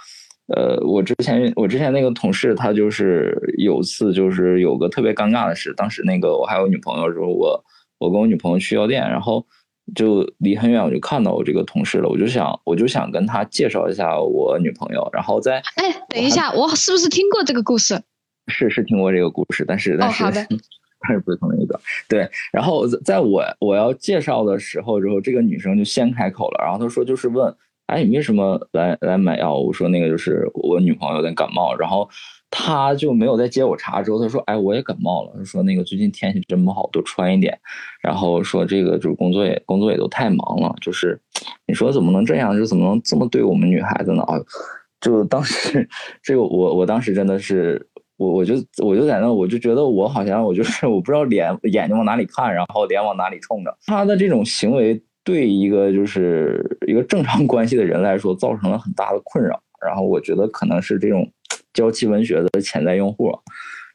[0.49, 7.63] 呃，我之前我之前那个同事，他就是有次就是有个特别尴尬的事，当时那个我还有女朋友的时候，我
[7.99, 9.47] 我跟我女朋友去药店，然后
[9.95, 18.01] 就离很远我就看到我这个同事了，我就想我就想跟他介绍一下我女朋友，然后在哎，等一下，我是不是听过这个故事？
[18.51, 20.31] 是是听过这个故事，但是但是、好
[21.01, 21.79] 的但是不是同一个。
[22.09, 27.55] 对，然后在在我我要介绍的时候之后，这个女生就先开口了，然后她说就是问，
[27.87, 29.55] 哎，你为什么来来买药？
[29.55, 32.09] 我说那个就是我女朋友有点感冒，然后
[32.51, 37.59] 她就没有再接我茬，之后她说，哎，我也感冒了，她说那个最近天气真不好，多穿一点，
[38.03, 41.21] 然后说这个就是工作也工作也都太忙了，就是
[41.67, 44.23] 你说怎么能这样，就怎么能这么对我们女孩子呢？
[44.25, 44.37] 啊，
[45.01, 45.89] 就当时
[46.23, 47.89] 这个我我当时真的是。
[48.19, 48.55] 我我就
[48.85, 53.75] 我就在那，我就觉得我好像我就是我不知道脸眼睛往哪里看，然后脸往哪里冲着。
[53.87, 59.59] 他的这种行为对一个就是一个正常关系的人来说，造成了很大的困扰。
[59.87, 61.31] 然后我觉得可能是这种
[61.73, 63.33] 娇妻文学的潜在用户，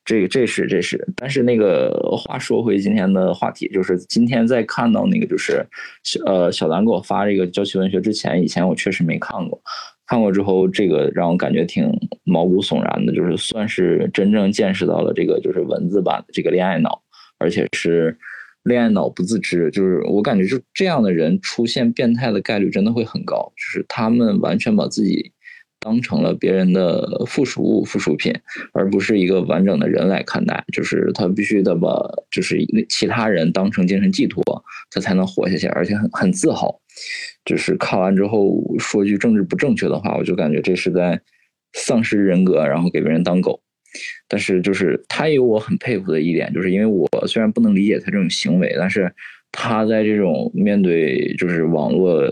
[0.05, 1.05] 这个这是这是。
[1.17, 5.65] 但是那个话说回今天的话题，就是今天在看到那个就是
[6.03, 9.61] 小呃小兰给我发这个娇妻文学之前，以前我确实没看过。
[10.05, 11.89] 看过之后，这个让我感觉挺
[12.23, 17.01] 毛骨悚然的，就是算是真正见识到了这个就是文字版的这个恋爱脑，
[17.39, 18.17] 而且是
[18.63, 19.71] 恋爱脑不自知。
[19.71, 25.31] 就是我感觉就这样的人出现变态的概率真的会很高，就是他们完全把自己
[25.79, 28.33] 当成了别人的附属物、附属品，
[28.73, 30.63] 而不是一个完整的人来看待。
[30.73, 31.89] 就是他必须得把
[32.29, 32.57] 就是
[32.89, 34.43] 其他人当成精神寄托，
[34.91, 36.79] 他才能活下去，而且很很自豪。
[37.45, 41.19] 就是看完之后说句政治不正确的话，我就感觉这是在
[41.73, 43.61] 丧失人格，然后给别人当狗。
[44.27, 49.13] 但是就是他也有我很佩服的一点，就是因为我虽然不能理解他这种行为，但是
[49.51, 52.23] 他在这种面对就是网络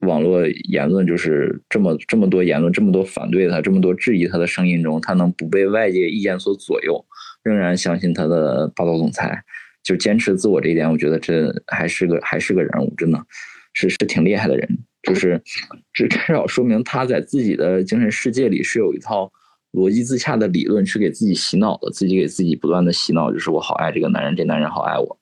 [0.00, 7.04] 网络言论，就是这么这么多言论，这么多反对他，这么多质疑他的声音中，他能不被外界意见所左右，
[7.44, 9.40] 仍然相信他的霸道总裁，
[9.84, 13.24] 就坚持自我这一点，我觉得这还是个还是个人物，真的。
[13.74, 14.66] 是是挺厉害的人，
[15.02, 15.42] 就是
[15.92, 19.30] 至至少说明他在自己的精神世界里是有一套
[19.72, 25.18] 逻辑自洽的理论去给自己洗脑的，自己给自己不断的洗脑，就是我好爱这个男人，这男人好爱我。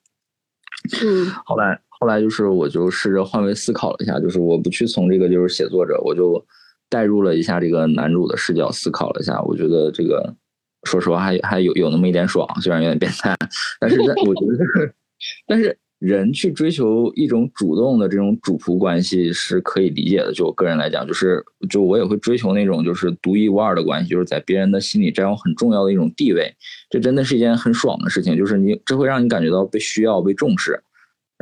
[1.03, 6.45] 嗯， 后来后来就是我就试着换位思考了一下，就是我不去从这个就是写作者，我就
[6.89, 10.35] 带入了一下这个男主的视角思考了一下，我觉得这个
[10.83, 13.35] 说实话还还有有那么一点爽，虽然有点变态，
[13.79, 14.93] 但是在我觉得，
[15.47, 15.75] 但是。
[16.03, 26.53] 人去追求一种主动的这种主仆关系是可以理解的，就我个人来讲，就是就我也会追求那种就是独一无二的关系，就是在别人的心里占有很重要的一种地位，
[26.89, 30.77] 这真的是一件很爽的事情，就是你这会让你感觉到被需要、被重视。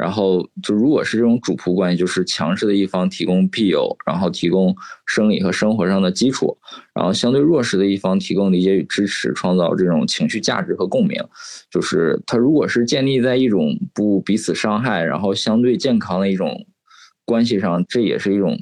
[0.02, 6.58] 然后就如果是这种主仆关系，就是强势的一方提供庇佑，然后提供生理和生活上的基础，
[6.96, 11.24] 然后相对弱势的一方提供理解与支持，创造这种情绪价值和共鸣。
[11.70, 16.66] 就是他如果是建立在一种不彼此伤害，然后相对健康的一种
[17.24, 18.58] 关系上，这也是一种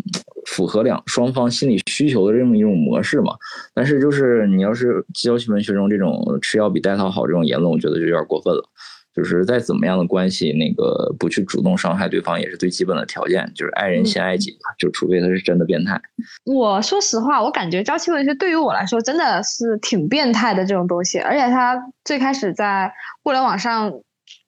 [0.45, 3.33] 符合两双方心理需求的这么一种模式嘛。
[3.73, 8.69] 但是就是你要是娇妻文学中这种吃药比戴套好这种言论，我觉得就有点过分了。
[9.15, 13.51] 就是再怎么样的关系，那个不去主动伤害对方也是最基本的条件。
[13.55, 15.99] 就是爱人先爱己，就除非他是真的变态。
[16.45, 22.93] 我说实话，我感觉娇妻文学对于我来说真的是挺变态的这种东西，而且它最开始在
[23.23, 23.91] 互联网上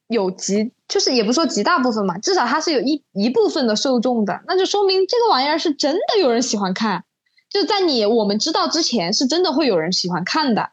[0.07, 7.03] 有极，就是也不说极大部分嘛，至少它是有一一部分的受众的，那就说明这个玩意儿是真的有人喜欢看。
[7.49, 10.69] 就在你我们知道之前，是真的会有人喜欢看的。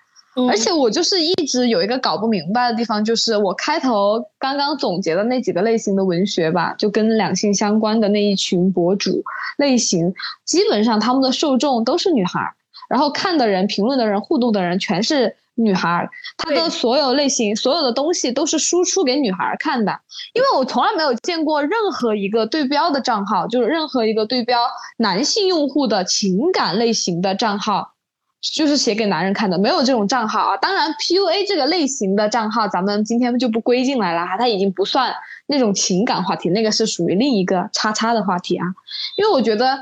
[0.47, 9.23] 而且我就是一直有一个搞不明白的地方，就是我开头刚刚总结的那几个类型的文学吧，就跟两性相关的那一群博主
[9.57, 12.41] 类型，基本上他们的受众都是女孩，
[12.89, 19.99] 然后看的人、评论的人、互动的人全是女孩，他的所有类型、所有的东西都是输出给女孩看的。
[20.35, 24.59] 因为我从来没有见过任何一个对标的账号，就是任何一个对标
[24.99, 27.95] 男性用户的情感类型的账号。
[28.41, 30.57] 就是写给男人看的，没有这种账号啊。
[30.59, 35.13] 当然，PUA 这个类型的账号，咱们今天就不归进来了哈，它已经不算
[35.47, 38.65] 那种情感话题，那个是属于另一个叉叉的话题啊。
[39.17, 39.79] 因为我觉得，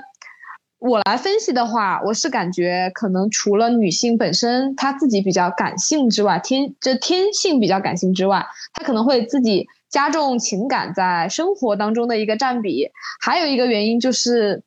[0.78, 12.88] 我来分析的话，我是感觉可能除了女性本身她自己比较感性之外，天这天性比较感性之外，她可能会自己加重情感在生活当中的一个占比，
[13.20, 14.62] 还有一个原因就是。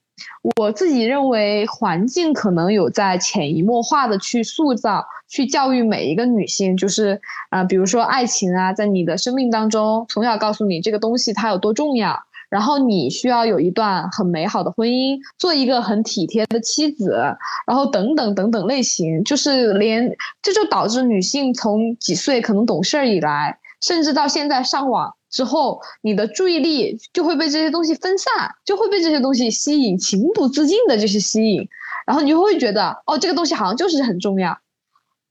[0.56, 17.36] 我自己认为，环境可能有在潜移默化的去塑造、去教育每一个女性，就是啊，比如说爱情啊，在你的生命当中，从小告诉你这个东西它有多重要，然后你需要有一段很美好的婚姻，做一个很体贴的妻子，
[17.68, 25.14] 然后等等等等类型，就是连这就导致女性从几岁可能懂事儿以来，甚至到现在上网。
[25.30, 31.68] 之后，你的注意力就会被这些东西分散，就会被这些东西吸引，情不自禁的就是吸引，
[32.06, 34.60] 然后你就会觉得，哦，这个东西好像就是很重要。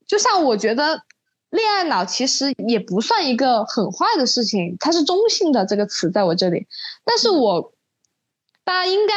[0.07, 1.01] 就像我觉得，
[1.49, 6.65] 恋爱脑其实也不算一个很坏的事情，它是中性的这个词在我这里，
[7.03, 7.73] 但是我，
[8.63, 9.13] 大家应该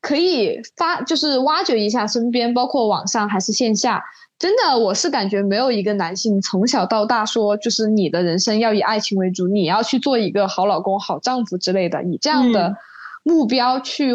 [0.00, 4.04] 可以发，就是挖掘一下身边，包括网上还是线下。
[4.38, 12.76] 真的，我是感觉没有一个男性从小到大说，就是你的人生要以爱情为主，你要去做一个好老公、好丈夫之类的，以这样的
[13.22, 14.12] 目标去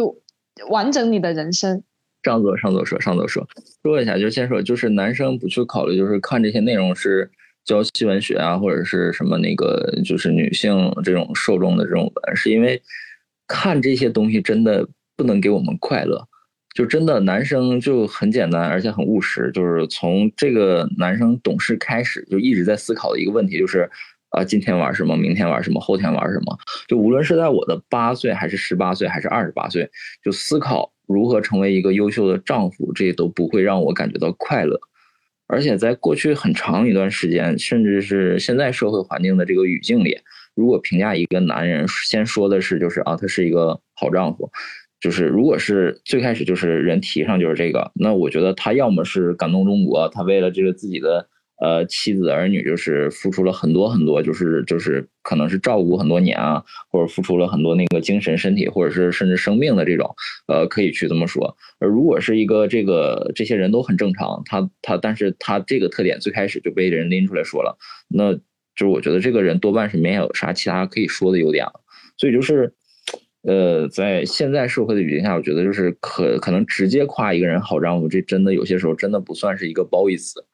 [0.69, 1.83] 完整你的人生。
[2.21, 3.47] 上座上座说上座说
[3.81, 7.31] 说一下，就先说，就是男生不去考虑，就是看这些内容是
[7.65, 12.79] 教西文学啊，或者是什么那个，就是女性这种受众的这种文，是因为
[13.47, 16.27] 看这些东西真的不能给我们快乐。
[16.73, 19.51] 就真的男生就很简单，而且很务实。
[19.53, 23.89] 就是从这个男生懂事开始，就一直在思考的一个问题，就是
[24.29, 26.57] 啊，今天玩什么，明天玩什么，后天玩什么。
[26.87, 29.89] 就无论是在我的八岁，还是十八岁，还是二十八岁，
[30.23, 34.79] 就思考如何成为一个优秀的丈夫，这都不会让我感觉到快乐。
[35.47, 40.17] 而且在过去很长一段时间，甚至是现在社会环境的这个语境里，
[40.55, 44.49] 如果评价一个男人，先说的是就是啊，他是一个好丈夫。
[45.01, 51.27] 就是，如果是最开始就是人提上就是这个，那我觉得他要么是感动中国，他为了这个自己的
[51.59, 60.13] 呃妻子儿女，就是付出了很多很多，就是就是可能是照顾很多年啊，或者付出了很多那个精神、身体，或者是甚至生命的这种，
[60.47, 61.57] 呃，可以去这么说。
[61.79, 67.75] 而如果是一个这个这些人都很正常，他他，但是他这个特点最开始就被人拎出来说了，
[68.07, 68.41] 那就
[68.77, 71.81] 是我觉得这个人多半是没有啥其他可以说的优点了，
[72.17, 72.75] 所以就是。
[73.43, 80.45] 呃，在现在社会的语境下，我觉得就是可可能直接夸一个人好丈夫，这真的有些时候真的不算是一个褒义词。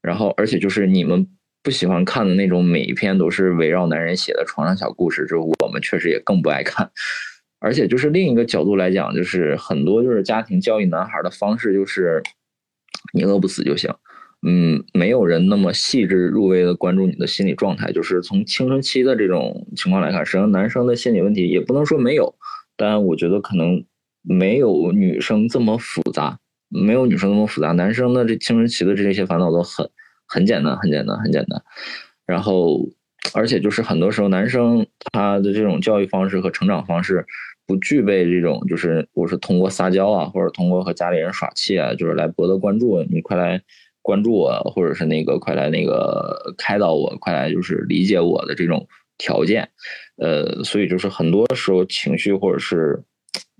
[0.00, 1.26] 然后，而且就是你们
[1.62, 6.90] 不喜欢看的那种每一篇都是围绕男人写的床上小故事，就我们确实也更不爱看。
[7.58, 12.22] 而且就是另一个角度来讲，就是很多就是家庭教育男孩的方式，就是
[13.14, 13.90] 你饿不死就行。
[14.46, 17.90] 嗯，没有人那么细致入微的关注你的心理状态。
[17.92, 22.34] 就是从青春期的这种情况来看，实际上男生的心理问题也不能说没有，
[22.76, 23.82] 但我觉得可能
[24.20, 27.72] 没有女生这么复杂，没有女生那么复杂。
[27.72, 29.88] 男生的这青春期的这些烦恼都很
[30.26, 31.62] 很简单，很简单，很简单。
[32.26, 32.86] 然后，
[33.32, 37.24] 而且就是很多时候男生他的这种教育方式和成长方式
[37.66, 43.62] 不具备这种，就是我是通过撒娇啊，或者通过和家里人耍气啊，就是来博得关注，你快来。
[44.04, 48.86] 关注我，或者是那个快来那个开导我，快来就是理解我的这种
[49.16, 49.66] 条件，
[50.18, 53.02] 呃，所以就是很多时候情绪或者是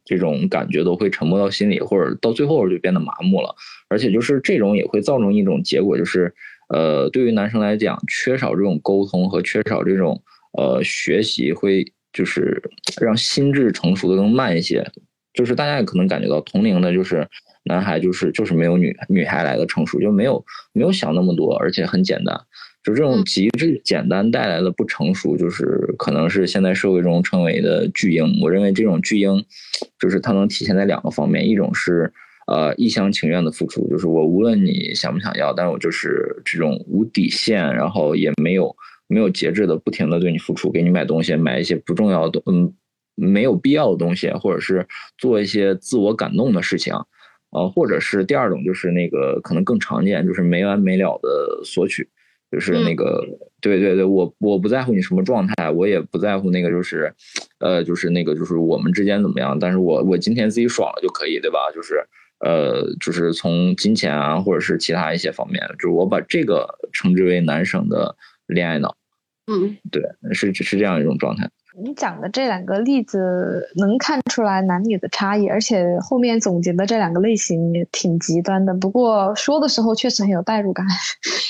[0.04, 3.54] 这种感觉都会沉默到心里，或者到最后就变得麻木了。
[3.88, 6.34] 而且就是这种也会造成一种结果，就是
[6.68, 10.22] 呃，对于男生来讲，缺少这种沟通和缺少这种
[10.58, 12.62] 呃学习，会就是
[13.00, 14.86] 让心智成熟的更慢一些。
[15.32, 17.26] 就是大家也可能感觉到同龄的，就是。
[17.64, 22.38] 男孩就是就是没有女女孩来的成熟，就没有没有想那么多，而且很简单，
[22.82, 25.64] 就这种极致简单带来的不成熟，就是
[25.96, 28.38] 可能是现在社会中称为的巨婴。
[28.42, 29.42] 我认为这种巨婴，
[29.98, 32.12] 就是它能体现在两个方面，一种是
[32.46, 42.74] 呃一厢情愿的付出，就是我无论你想不想要，但我就是这种无底线，然后也没有没有节制的不停的对你付出，给你买东西，买一些不重要的嗯
[43.14, 44.86] 没有必要的东西，或者是
[45.16, 46.92] 做一些自我感动的事情。
[47.54, 52.06] 呃，或者是第二种就是那个可能更常见，就是没完没了的索取，
[52.50, 53.24] 就是那个，
[53.60, 57.14] 对对对，我我不在乎你什么状态，我也不在乎那个就是，
[57.60, 61.58] 呃，就是那个就是我们之间怎么样，但是我我今天自己爽了就可以，对吧？
[61.74, 62.04] 就是。
[62.40, 68.14] 呃，就是从金钱啊，或者是其他一些方面，就是我把这个称之为男生的
[68.48, 68.94] 恋爱脑。
[69.46, 70.02] 嗯，对，
[70.34, 71.48] 是是这样一种状态。
[71.76, 78.72] 你讲的这两个例子能看出来男女的差异，而且后面总结的这两个类型也挺极端的。
[78.74, 80.86] 不过说的时候确实很有代入感，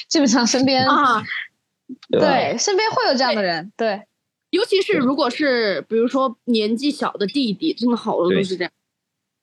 [0.09, 1.23] 基本上身边啊，
[2.11, 4.01] 对，身边会有这样的人，对，
[4.49, 8.73] 尤其是如果是比如说年纪小的弟弟，真的好多都是这样。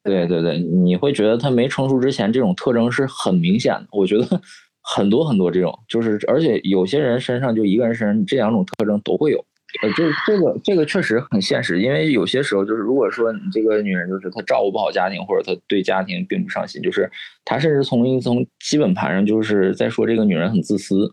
[0.03, 3.87] 对对对，你会觉得他没成熟之前，这种特征是很明显的。
[3.91, 4.41] 我觉得
[4.81, 9.45] 很多很多这种，就是而且有些人身上就一个人身上这两种特征都会有。
[9.81, 17.09] 呃，就这个这个确实很现实，因为有些时候就是如果说你这个女人就是她照顾不好家庭，或者她对家庭并不上心，就是
[17.45, 21.07] 她甚至从一从基本盘上就是在说这个女人很自私，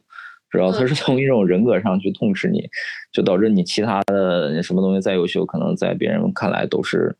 [0.50, 0.72] 知道？
[0.72, 2.68] 她是从一种人格上去痛斥你，
[3.12, 7.16] 就导致你其他的什么东西再优秀，可能在别人看来都是。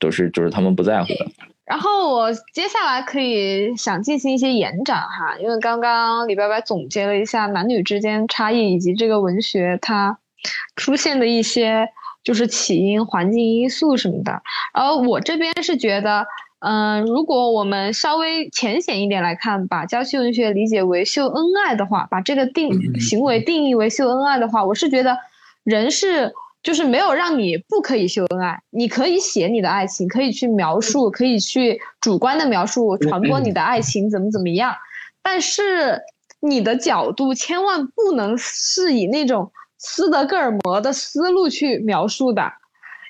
[0.00, 1.26] 都是就是他们不在乎的。
[1.64, 10.18] 然后我接下来可以想进行一些延展哈，因为刚刚李白白总结了一下男女之间差异以及这个文学它
[10.76, 11.88] 出现的一些
[12.22, 14.42] 就是起因、环境因素什么的。
[14.72, 16.26] 而我这边是觉得，
[16.60, 25.16] 嗯，如果我们稍微浅显一点来看，把娇妻文学理解为秀恩爱的话，把这个定行为定义为秀恩爱的话，我是觉得
[25.64, 26.32] 人是。
[26.60, 34.74] 就是没有让你不可以秀恩爱，你可以写你的爱情，可以去描述，可以去主观的描述传播你的爱情怎么怎么样，
[35.22, 36.00] 但是
[36.40, 42.52] 你的角度千万不能是以那种斯德哥尔摩的思路去描述的，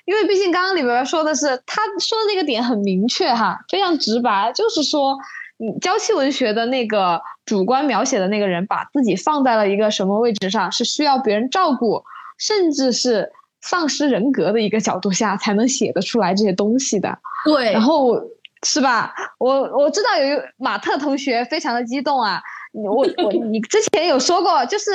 [0.05, 5.17] 因为毕竟刚刚李白白说的是，他说的那个点很明确哈，非常直白，就是说
[5.57, 12.03] 你娇妻文学的那个主观描写的那个人，把自己放在了一个什么位置上，是需要别人照顾，
[12.37, 13.31] 甚至是。
[13.61, 18.17] 丧失人格的一个角度下才能写得出来这些东西的，对，然后
[18.63, 19.13] 是吧？
[19.37, 22.41] 我我知道有一马特同学非常的激动啊，
[22.71, 24.91] 我我你之前有说过，就是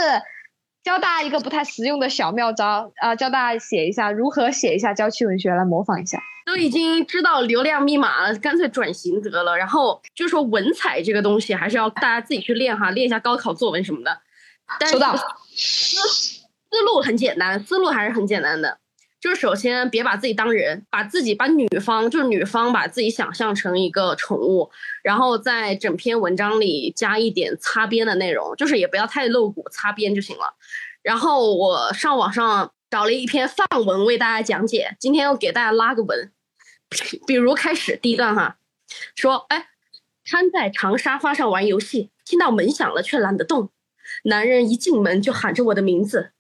[0.85, 6.21] 教大家一个不太实用的小妙招啊，教大家写一下如何写一下郊区文学来模仿一下。
[6.45, 9.57] 都已经知道流量密码了，干脆转型得了。
[9.57, 14.21] 然后就说文采这个东西还是要大家自己去练哈，练一下高考作文什么的。
[14.87, 15.17] 收到。
[15.57, 18.77] 思路很简单，思路还是很简单的，
[19.25, 24.71] 就是首先别把自己当人，把自己把女方就是女方把自己想象成一个宠物，
[25.03, 30.55] 然后在整篇文章里加一点擦边的内容，就是也不要太露骨，擦边就行了。
[31.01, 36.31] 然后我上网上找了一篇范文为大家讲解，今天又给大家拉个文，
[37.27, 38.59] 比如开始第一段哈，
[39.17, 39.69] 说哎，
[40.27, 43.71] 瘫在长沙发上玩游戏，听到门响了却懒得动，
[44.25, 46.33] 男人一进门就喊着我的名字。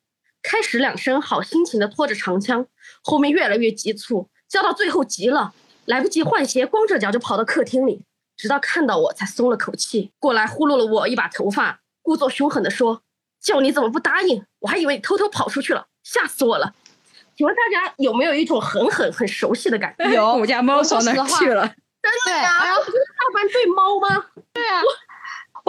[0.44, 2.66] 开始两声好心情的拖着长枪，
[3.02, 5.54] 后面越来越急促，叫到最后急了，
[5.86, 8.04] 来不及换鞋，光着脚就跑到客厅里，
[8.36, 13.00] 直到看到我才松了口气，过来呼噜了我一把头发，故作凶狠的说
[13.42, 14.44] ：“叫你怎么不答应？
[14.60, 16.74] 我还以为你偷偷跑出去了，吓死我了。”
[17.34, 20.08] 请问大家有没有一种很很很熟悉的感觉？
[20.12, 21.66] 有，我家猫上哪去了？
[22.02, 22.76] 真的呀？
[22.84, 24.26] 不是上班对猫吗？
[24.52, 24.82] 对啊。
[24.82, 24.86] 我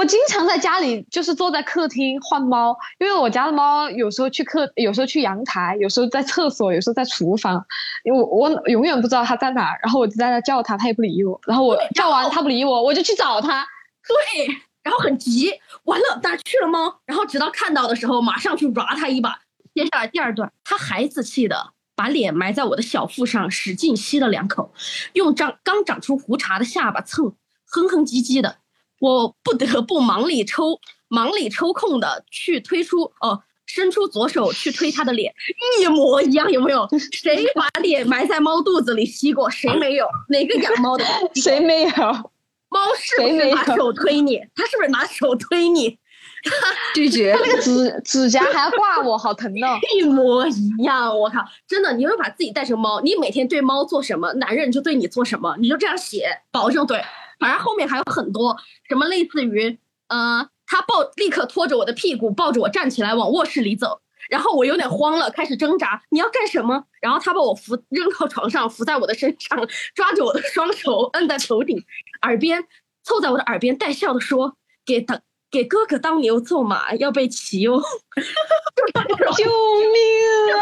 [0.04, 7.66] 经常在家里，就是坐在客厅换猫，因为我家的猫有时候去客，有时候去阳台，有时候在厕所，有时候在厨房，
[8.04, 13.66] 因为我我永远不知道它在哪儿，然后我就在那叫它，它也不理我，然后我叫完它不理我，我就去找它，
[14.06, 14.48] 对，
[14.84, 15.54] 然后很急，
[15.86, 16.94] 完了哪去了猫？
[17.06, 19.40] 然后直到看到的时候，马上去抓它一把。
[19.74, 24.74] 接下来第二段，它孩子气的把脸埋在我的小腹上，使劲吸了两口，
[25.14, 27.34] 用长刚长出胡茬的下巴蹭，
[27.66, 28.58] 哼哼唧唧的。
[29.00, 35.34] 我不得不忙里抽忙里抽空的去推出哦，伸出左手去推他的脸，
[35.80, 36.88] 一模一样，有没有？
[37.12, 39.50] 谁把脸埋在猫肚子里吸过？
[39.50, 40.08] 谁没有？
[40.30, 41.06] 哪个养猫的？
[41.36, 41.90] 谁没有？
[42.70, 44.40] 猫是不是拿手推你？
[44.56, 45.98] 它是不是拿手推你？
[46.94, 47.34] 拒绝。
[47.34, 49.80] 他那个指指甲还要挂我，好疼哦！
[49.96, 51.44] 一模一样，我靠！
[51.68, 53.00] 真的，你会把自己带成猫？
[53.02, 57.02] 你每天对猫做什么，男人就对你做什么，你就这样写，保证对。
[57.40, 58.58] 反正后面还有很多，
[58.88, 59.78] 什么类似于，
[60.08, 66.84] 呃，他抱立刻拖着我的屁股，抱着我站起来往卧室里走，然后我有点慌了，开始挣扎，你要干什么？
[67.02, 71.84] 然后他把我扶扔到床上，扶在我的身上，抓着我的双手摁在头顶，
[72.22, 72.66] 耳边
[73.04, 75.22] 凑在我的耳边带笑的说：“给当
[75.52, 77.82] 给哥哥当牛做马，要被骑哦。
[79.38, 79.46] ”救
[79.94, 80.60] 命啊！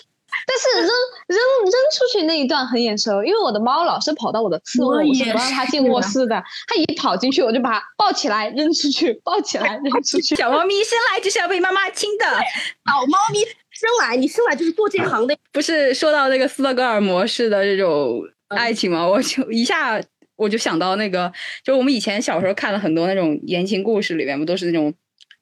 [0.46, 0.88] 但是扔
[1.28, 6.42] 扔扔出去那一段很眼熟，因为我的猫老是跑到我的次卧，我是不让它进卧室的。
[6.66, 10.34] 它一跑进去，我就把它抱起来扔出去，抱起来扔出去。
[10.36, 15.36] 小猫咪生来就是要被妈妈亲的，老猫咪生来你生来就是做这行的。
[15.52, 19.06] 不是说到那个斯德哥尔摩式的这种爱情吗？
[19.06, 20.00] 我就一下
[20.36, 21.32] 我就想到那个，
[21.64, 24.92] 就我们以前小时候看了很多那种言情故事，里面不都是那种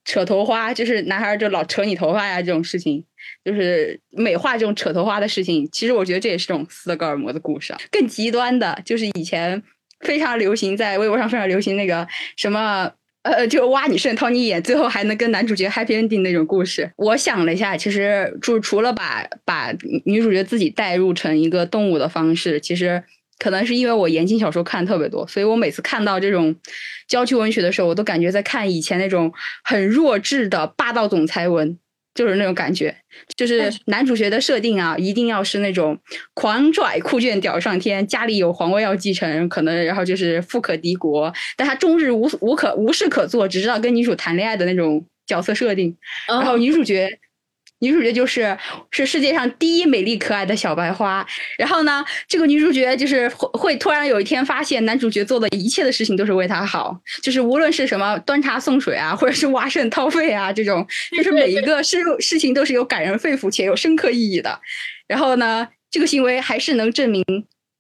[0.05, 3.05] 扯头花，就是男孩就老扯你头发呀这种事情。
[3.45, 7.79] 就是美化这种扯头花的事情，其实我觉得这也是种斯德哥尔摩的故事啊。
[7.91, 9.63] 更极端的就是以前
[10.01, 12.07] 非常流行，在微博上非常流行那个
[12.37, 12.91] 什么
[13.23, 16.91] 呃，就挖你肾掏你眼，最后还能跟男主角 happy ending 那种故事。
[16.97, 23.03] 我想了一下，其实就除了把把女主角自己代入成一个动物的方式，其实
[23.39, 26.55] 可能是因为我言情小说看特别多，所以我每次看到这种
[27.09, 29.33] 娇妻文学的时候，我都感觉在看以前那种
[29.65, 31.77] 很弱智的霸道总裁文。
[32.19, 32.93] 就是那种感觉，
[33.37, 35.97] 就是男主角的设定啊，一定要是那种
[36.35, 45.97] 狂拽酷炫屌上天，家里有皇位要继承，可能然后就是富可敌国，但他终日无无可无事可做，只知道跟女主谈恋爱的那种角色设定，
[46.27, 47.09] 然后女主角。
[47.81, 48.57] 女主角就是
[48.91, 51.27] 是世界上第一美丽可爱的小白花，
[51.57, 64.61] 然后呢，这个女主角就是会会突然有一天发现男主角做的一切的事情都是为她好，就是无论是什么端茶送水啊，或者是挖肾掏肺啊这种，就是每一个事事情都是有感人肺腑且有深刻意义的。
[65.07, 67.25] 然后呢，这个行为还是能证明。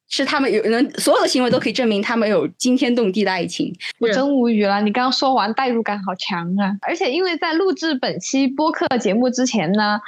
[0.08, 4.80] 是他们有人所有的行为都可以证明他们有惊天动地的爱情，我真无语了。
[4.80, 6.74] 你刚刚说完，代入感好强啊！
[6.80, 10.00] 而且因为在录制本期播客节目之前呢，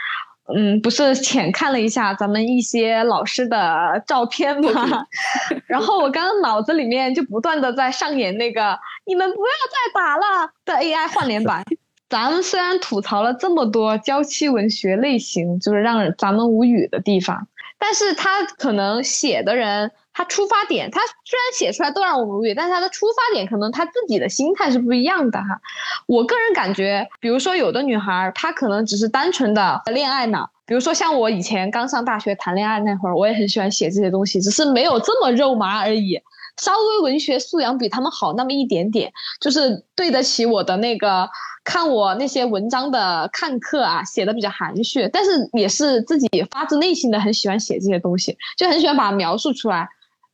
[0.55, 5.07] 嗯，不是浅看了一下咱们一些老师的照片吗？
[5.69, 11.63] 然后我刚刚脑子里面就不断的在上演那个“你们不要再打了”的 AI 换脸版。
[12.09, 17.47] 咱们虽然吐槽了这么多娇妻文学类型，就是让咱们无语的地方。
[17.81, 25.61] 但是他可能写的人，他出发点，他虽然写出来都让我们无语，但是他的出发点可能他自己的心态是不一样的哈。
[26.07, 36.21] 我个人感觉，比如说有的女孩，她可能只是单纯的恋爱脑，比如说像我以前刚上大学谈恋爱那会儿，我也很喜欢写这些东西，只是没有这么肉麻而已，
[36.57, 41.29] 稍微文学素养比他们好那么一点点，就是对得起我的那个。
[41.63, 49.87] 看我那些文章的看客啊，写的比较含蓄，但是也是自己发自内心的很喜欢写这些东西，就很喜欢把它描述出来。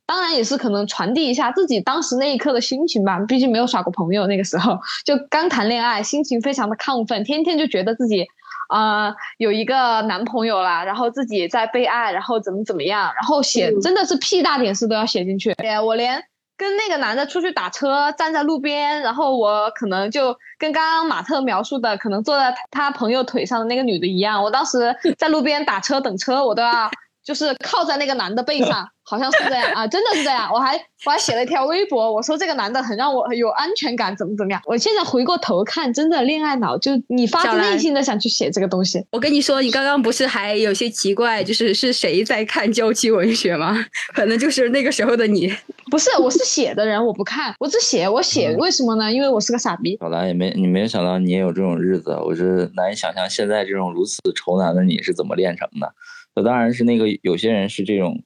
[0.06, 8.24] 当然也是可能传递一下自己当时那一刻的心情吧，毕竟没有耍过朋友，那个时候就刚谈恋爱，心情非常的亢奋，天天就觉得自己
[8.68, 15.52] 啊有一个男朋友啦，然后自己在被爱，然后怎么怎么样，然后写真的是屁大点事都要写进去。
[15.52, 16.22] 哎，我连。
[16.58, 26.90] 跟那个男的出去打车，站在路边，然后我可能就跟刚刚马特描述的，可能坐在他朋友腿上的那个女的一样，我当时在路边打车等车，我都要
[27.26, 28.88] 就是靠在那个男的背上。
[29.08, 30.50] 好像是这样啊，真的是这样。
[30.52, 30.74] 我还
[31.04, 34.60] 我还写了一条微博，我说这个男的很让我有安全感，怎么怎么样。
[34.66, 39.06] 我现在回过头看，真的恋爱脑，就你发自内心的想去写这个东西。
[39.12, 43.76] 我跟你说，你刚刚不是还有些奇怪，就是是谁在看娇妻文学吗？
[44.12, 45.54] 可能就是那个时候的你。
[45.88, 49.12] 不是，我是写的人，我不看，我只写，我写为什么呢？
[49.12, 49.96] 因为我是个傻逼。
[50.00, 55.94] 小兰也没你没有想到你也有这种日子，我是难以想象现在这种如此愁男的你是怎么炼成的。
[56.36, 58.22] 那当然是那个有些人是这种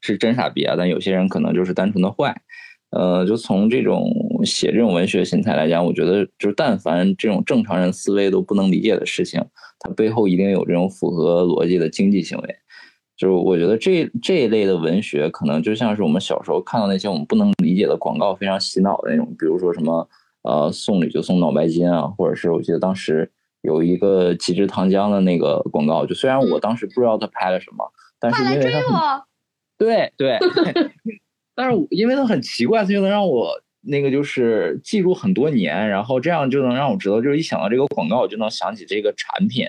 [0.00, 2.40] 是真傻逼啊，但有些人可能就是单纯的坏。
[2.90, 4.10] 呃，就从这种
[4.44, 9.44] 写这种文学心态来讲，我觉得就是但凡这种正常人思维都不能理解的事情，
[9.80, 12.56] 它背后一定有这种符合逻辑的经济行为。
[13.16, 20.08] 就是我觉得这这一类的文学，可能就像是我们小时候看到那些我们不能理解的广告，非常洗脑的那种，比如说什么
[20.42, 23.30] 呃送礼就送脑白金啊，或者是我记得当时。
[23.62, 29.22] 有一个极致糖浆的那个广告，就虽然我当时不知道他拍了什么，但是因为他很
[29.76, 30.38] 对对，
[31.54, 39.66] 但是因为他很奇怪，他就能让我那个就是记住很多年，然后这样就能让我知道，就是一想到这个广告，我就能想起这个产品，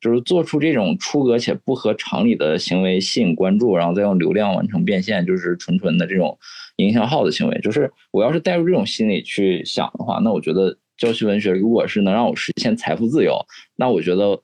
[0.00, 6.38] 就是做出这种出格且不合常理的行为吸引关注，然后再用流量完成变现，就是纯纯的这种
[6.76, 7.58] 营销号的行为。
[7.60, 10.76] 就是我要是带入这种心理去想的话，那我觉得。
[11.00, 13.40] 郊区文学如果是能让我实现财富自由，
[13.74, 14.38] 那我觉得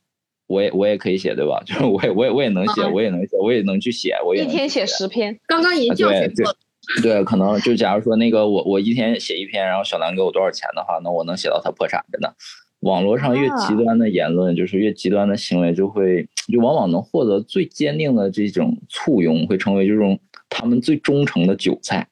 [0.47, 1.63] 我也我也可以写，对吧？
[1.69, 5.39] 就是我也我也我也能写，我也能写，我也能去写，我也一天写十篇。
[5.47, 6.57] 刚刚已经教学过，
[7.03, 12.03] 对，可能就假如说那个我我一天写一篇，然后小兰给我多少钱的话，那我能写到他破产。
[12.11, 12.35] 真的，
[12.81, 22.07] 网络上越极端的言论，就是越极端的行为，就会就往往能获得最坚定的这种簇拥，会成为这种他们最忠诚的韭菜。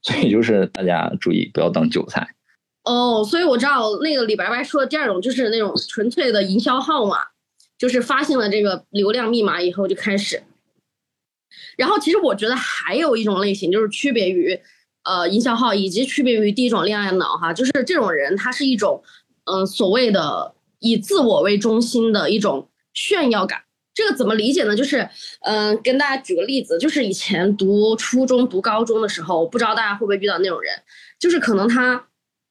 [0.00, 2.26] 所以就是大家注意不要当韭菜。
[2.84, 7.18] 哦，所以我知道那个李白白说的第二种就是那种纯粹的营销号嘛，
[7.78, 10.42] 就是发现了这个流量密码以后就开始。
[11.76, 14.58] 然后其实我觉得还有一种类型，就是区别于
[15.04, 19.02] 呃营销号以及区别于第一种恋爱脑哈，就是这种人他是一种
[19.44, 23.62] 嗯、所谓的以自我为中心的一种炫耀感。
[23.92, 24.76] 这个怎么理解呢？
[24.76, 25.08] 就是
[25.40, 30.72] 嗯、跟大家举个例子，就是以前读初中、读高中的时候，不知道大家会不会遇到那种人，
[31.18, 32.06] 就是可能他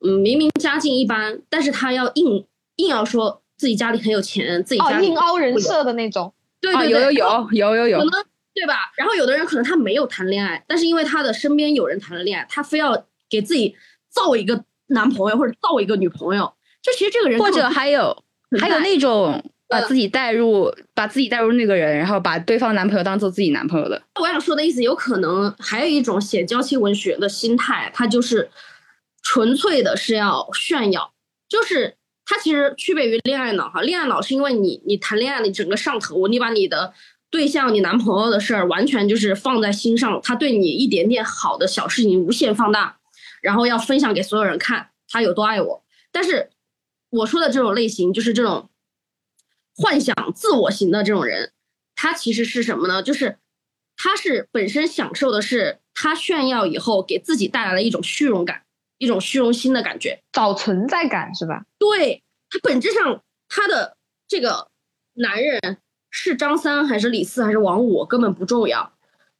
[0.05, 2.45] 嗯明明家境一般，但是他要硬
[2.77, 6.25] 硬要说自己家里很有钱，自己哦家，里硬凹人设的那种。
[6.27, 6.31] 啊，
[6.61, 8.75] 对对对，有有有有有有可，能对吧？
[8.97, 13.73] 然后有的人可能他没有谈恋爱，但是因为他的身边有人谈了恋爱，他非要给自己
[14.09, 16.51] 造一个男朋友或者造一个女朋友。
[16.81, 18.23] 就其实这个人或者还有
[18.59, 24.01] 还有那种把呃自己带入把自己带入那个人，然后把对方男朋友当做自己男朋友的。
[24.19, 28.49] 我想说的意思，有可能还有一种写娇妻文学的心态，他就是
[29.21, 31.13] 纯粹的是要炫耀，
[31.47, 31.95] 就是
[32.25, 33.81] 他其实区别于恋爱脑哈。
[33.81, 36.93] 恋爱脑是因为你你谈恋爱，你整个上头，你把你的
[37.29, 42.99] 对象、你男朋友的事儿完全就是放在心上，他对你一点点好的小事情无限放大，
[43.41, 45.83] 然后要分享给所有人看他有多爱我。
[46.11, 46.49] 但是
[47.11, 48.69] 我说的这种类型，就是这种
[49.75, 51.51] 幻想自我型的这种人，
[51.95, 53.03] 他其实是什么呢？
[53.03, 53.37] 就是
[53.95, 58.63] 他是本身享受的是他炫耀以后给自己带来的一种虚荣感，
[58.99, 60.19] 一种虚荣心的感觉。
[60.31, 61.63] 找存在感是吧？
[61.79, 62.21] 对
[62.51, 63.97] 他本质上他的
[64.27, 64.67] 这个
[65.15, 65.77] 男人
[66.11, 68.93] 是张三还是李四还是王五根本不重要，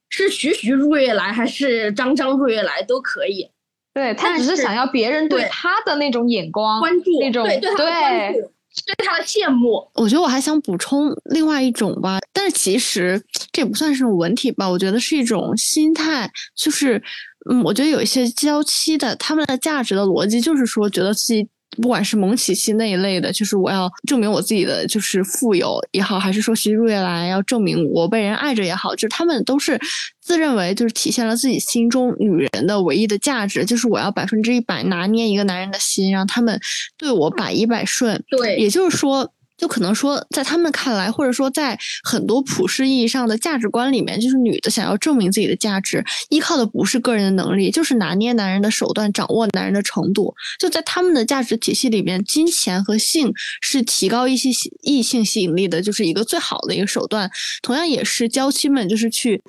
[0.10, 3.51] 是徐徐入夜来还是张张入夜来都可以
[3.93, 8.39] 对他只是想要别人对对他的那种眼光关注那种对对他的关注，
[8.86, 9.89] 对他的羡慕。
[9.95, 17.01] 我觉得我还想补充另外一种吧，但是其实这也不算是种文体吧，我觉得是一种心态，就是，
[17.49, 29.79] 嗯，我觉得有一些娇妻的，他们的价值的逻辑就是说，觉得自己不管是蒙奇奇那一类的，就是我要证明我自己的就是富有也好，还是说徐入月来要证明我被人爱着也好，就是他们都是
[30.19, 36.59] 自认为就是体现了自己心中女人的唯一的价值，就是我要百分之一百拿捏一个男人的心，让他们
[36.97, 38.21] 对我百依百顺。
[38.29, 50.34] 对，也就是说，就可能说，在他们看来，或者说在很多普世意义上的价值观里面，就是女的想要证明自己的价值，依靠的不是个人的能力，就是拿捏男人的手段，掌握男人的程度。
[50.57, 54.49] 就在他们的价值体系里面，金钱和性是提高一些
[54.82, 57.30] 异性吸引力的，就是一个最好的一个手段。
[57.62, 59.41] 同样也是娇妻们就是去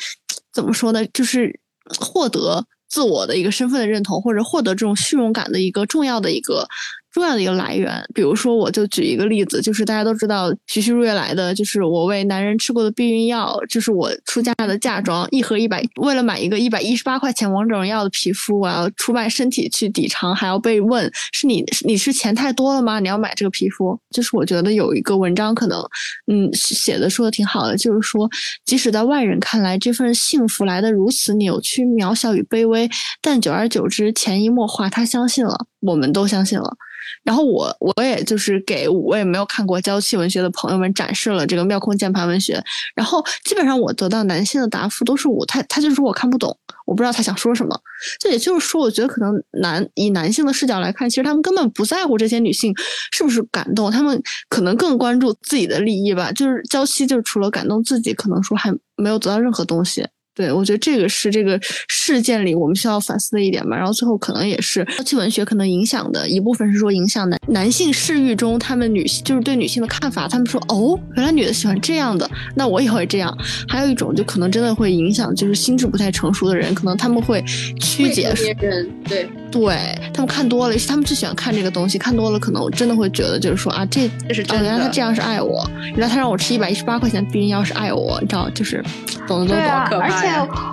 [0.53, 1.61] 怎么说呢，就是
[2.01, 6.67] 获得自我的一个身份的认同，或者获得这种虚荣感的一个重要的一个
[7.13, 8.03] 重要的一个来源。
[8.15, 23.01] 比如说，我就举一个例子，就是大家都知道徐徐入月来的，就是我为男人吃过的避孕药，就是我出嫁的嫁妆，一盒一百，为了买一个一百一十八块钱王者荣耀的皮肤，我要出卖身体去抵偿，还要被问是你你是钱太多了吗？
[23.01, 23.99] 你要买这个皮肤？
[24.11, 25.81] 就是我觉得有一个文章可能，
[26.27, 28.29] 嗯，写的说的挺好的，就是说，
[28.65, 32.89] 即使在外人看来，这份幸福来的如此扭曲、渺小与卑微，
[33.21, 36.77] 但久而久之，潜移默化，他相信了，我们都相信了。
[37.25, 42.63] 然后我我也就是给五位没有看过娇妻文学的朋友们展示了这个妙控键盘文学，
[42.95, 46.57] 然后基本上我得到男性的答复都是我他他就说我看不懂，
[46.87, 47.81] 我不知道他想说什么。
[48.19, 52.75] 这也就是说，我觉得可能男以男性的视角来看，其实他们根本不在乎这些女性
[53.13, 56.33] 是不是感动，他们可能更关注自己的利益吧。
[56.33, 60.07] 就是娇妻，就是除了感动自己，可能说还没有得到任何东西。
[60.41, 63.77] 对，我觉得这个是这个事件里我们需要反思的一点吧。
[63.77, 73.37] 然后最后可能也是抛弃文学可能影响的一部分是说影响男男性视域中他们女性就是对女性的看法，他们说哦，原来女的喜欢这样的，那我也会这样。
[73.69, 77.43] 还有一种就可能真的会影响，就是心智不太成熟的人，可能他们会
[77.79, 84.91] 曲解别人对对他们看多了，他们最喜欢看这个东西，看多了可能我真的会觉得就是说啊，这哦，这是真原来他。
[84.91, 88.85] 这样是爱我，原来他让我吃一百一十八块钱避孕药是爱我，你知道，就是
[89.27, 89.65] 懂的都懂。
[89.89, 90.30] 可怕而且呀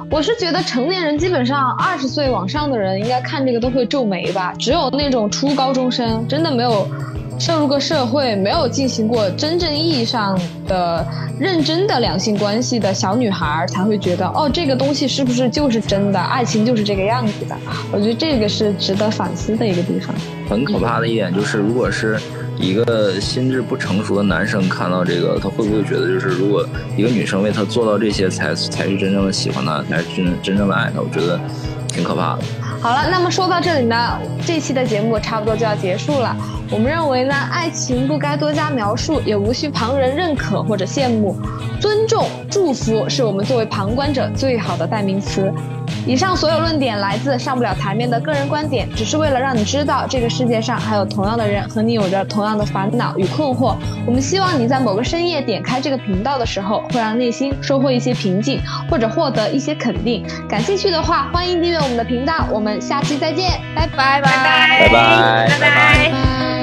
[0.10, 6.88] 我是觉得成年人基本上二十岁往上的人应该看这个都会皱眉吧，只有那种初高中生真的没有
[7.40, 11.06] 涉入过社会，没有进行过真正意义上的
[11.40, 16.20] 认真的两性关系的小女孩才会觉得哦，这个东西是不是就是真的？
[16.20, 17.56] 爱情就是这个样子的。
[17.92, 20.16] 我觉得这个是值得反思的一个地方。
[20.50, 22.20] 很可怕的一点就是，如果是
[22.58, 26.66] 一个心智不成熟的男生看到这个，他会不会觉得，就是如果
[26.98, 31.02] 一个女生为他做到这些才才是真正的喜欢他，才是真真正的爱他？
[31.02, 31.40] 我觉得
[31.88, 32.44] 挺可怕的。
[32.80, 36.36] 好了，那么说到这里呢，这期的节目差不多就要结束了。
[36.70, 41.36] 我们认为呢，爱情不该多加描述，也无需旁人认可或者羡慕，
[41.82, 45.52] 尊重、祝福是我们作为旁观者最好的代名词。
[46.08, 53.76] 以上所有论点来自上不了台面的个人观点，只是为了让你知道这个世界上还有同样的人和你有着同样的烦恼与困惑。
[54.06, 60.26] 我们希望你在某个深夜点开这个频道的时候，会让内心收获一些平静，或者获得一些肯定。
[60.48, 62.48] 感兴趣的话，欢迎订阅我们的频道。
[62.52, 66.12] 我们下期再见，拜拜拜拜拜拜拜。
[66.12, 66.57] 拜。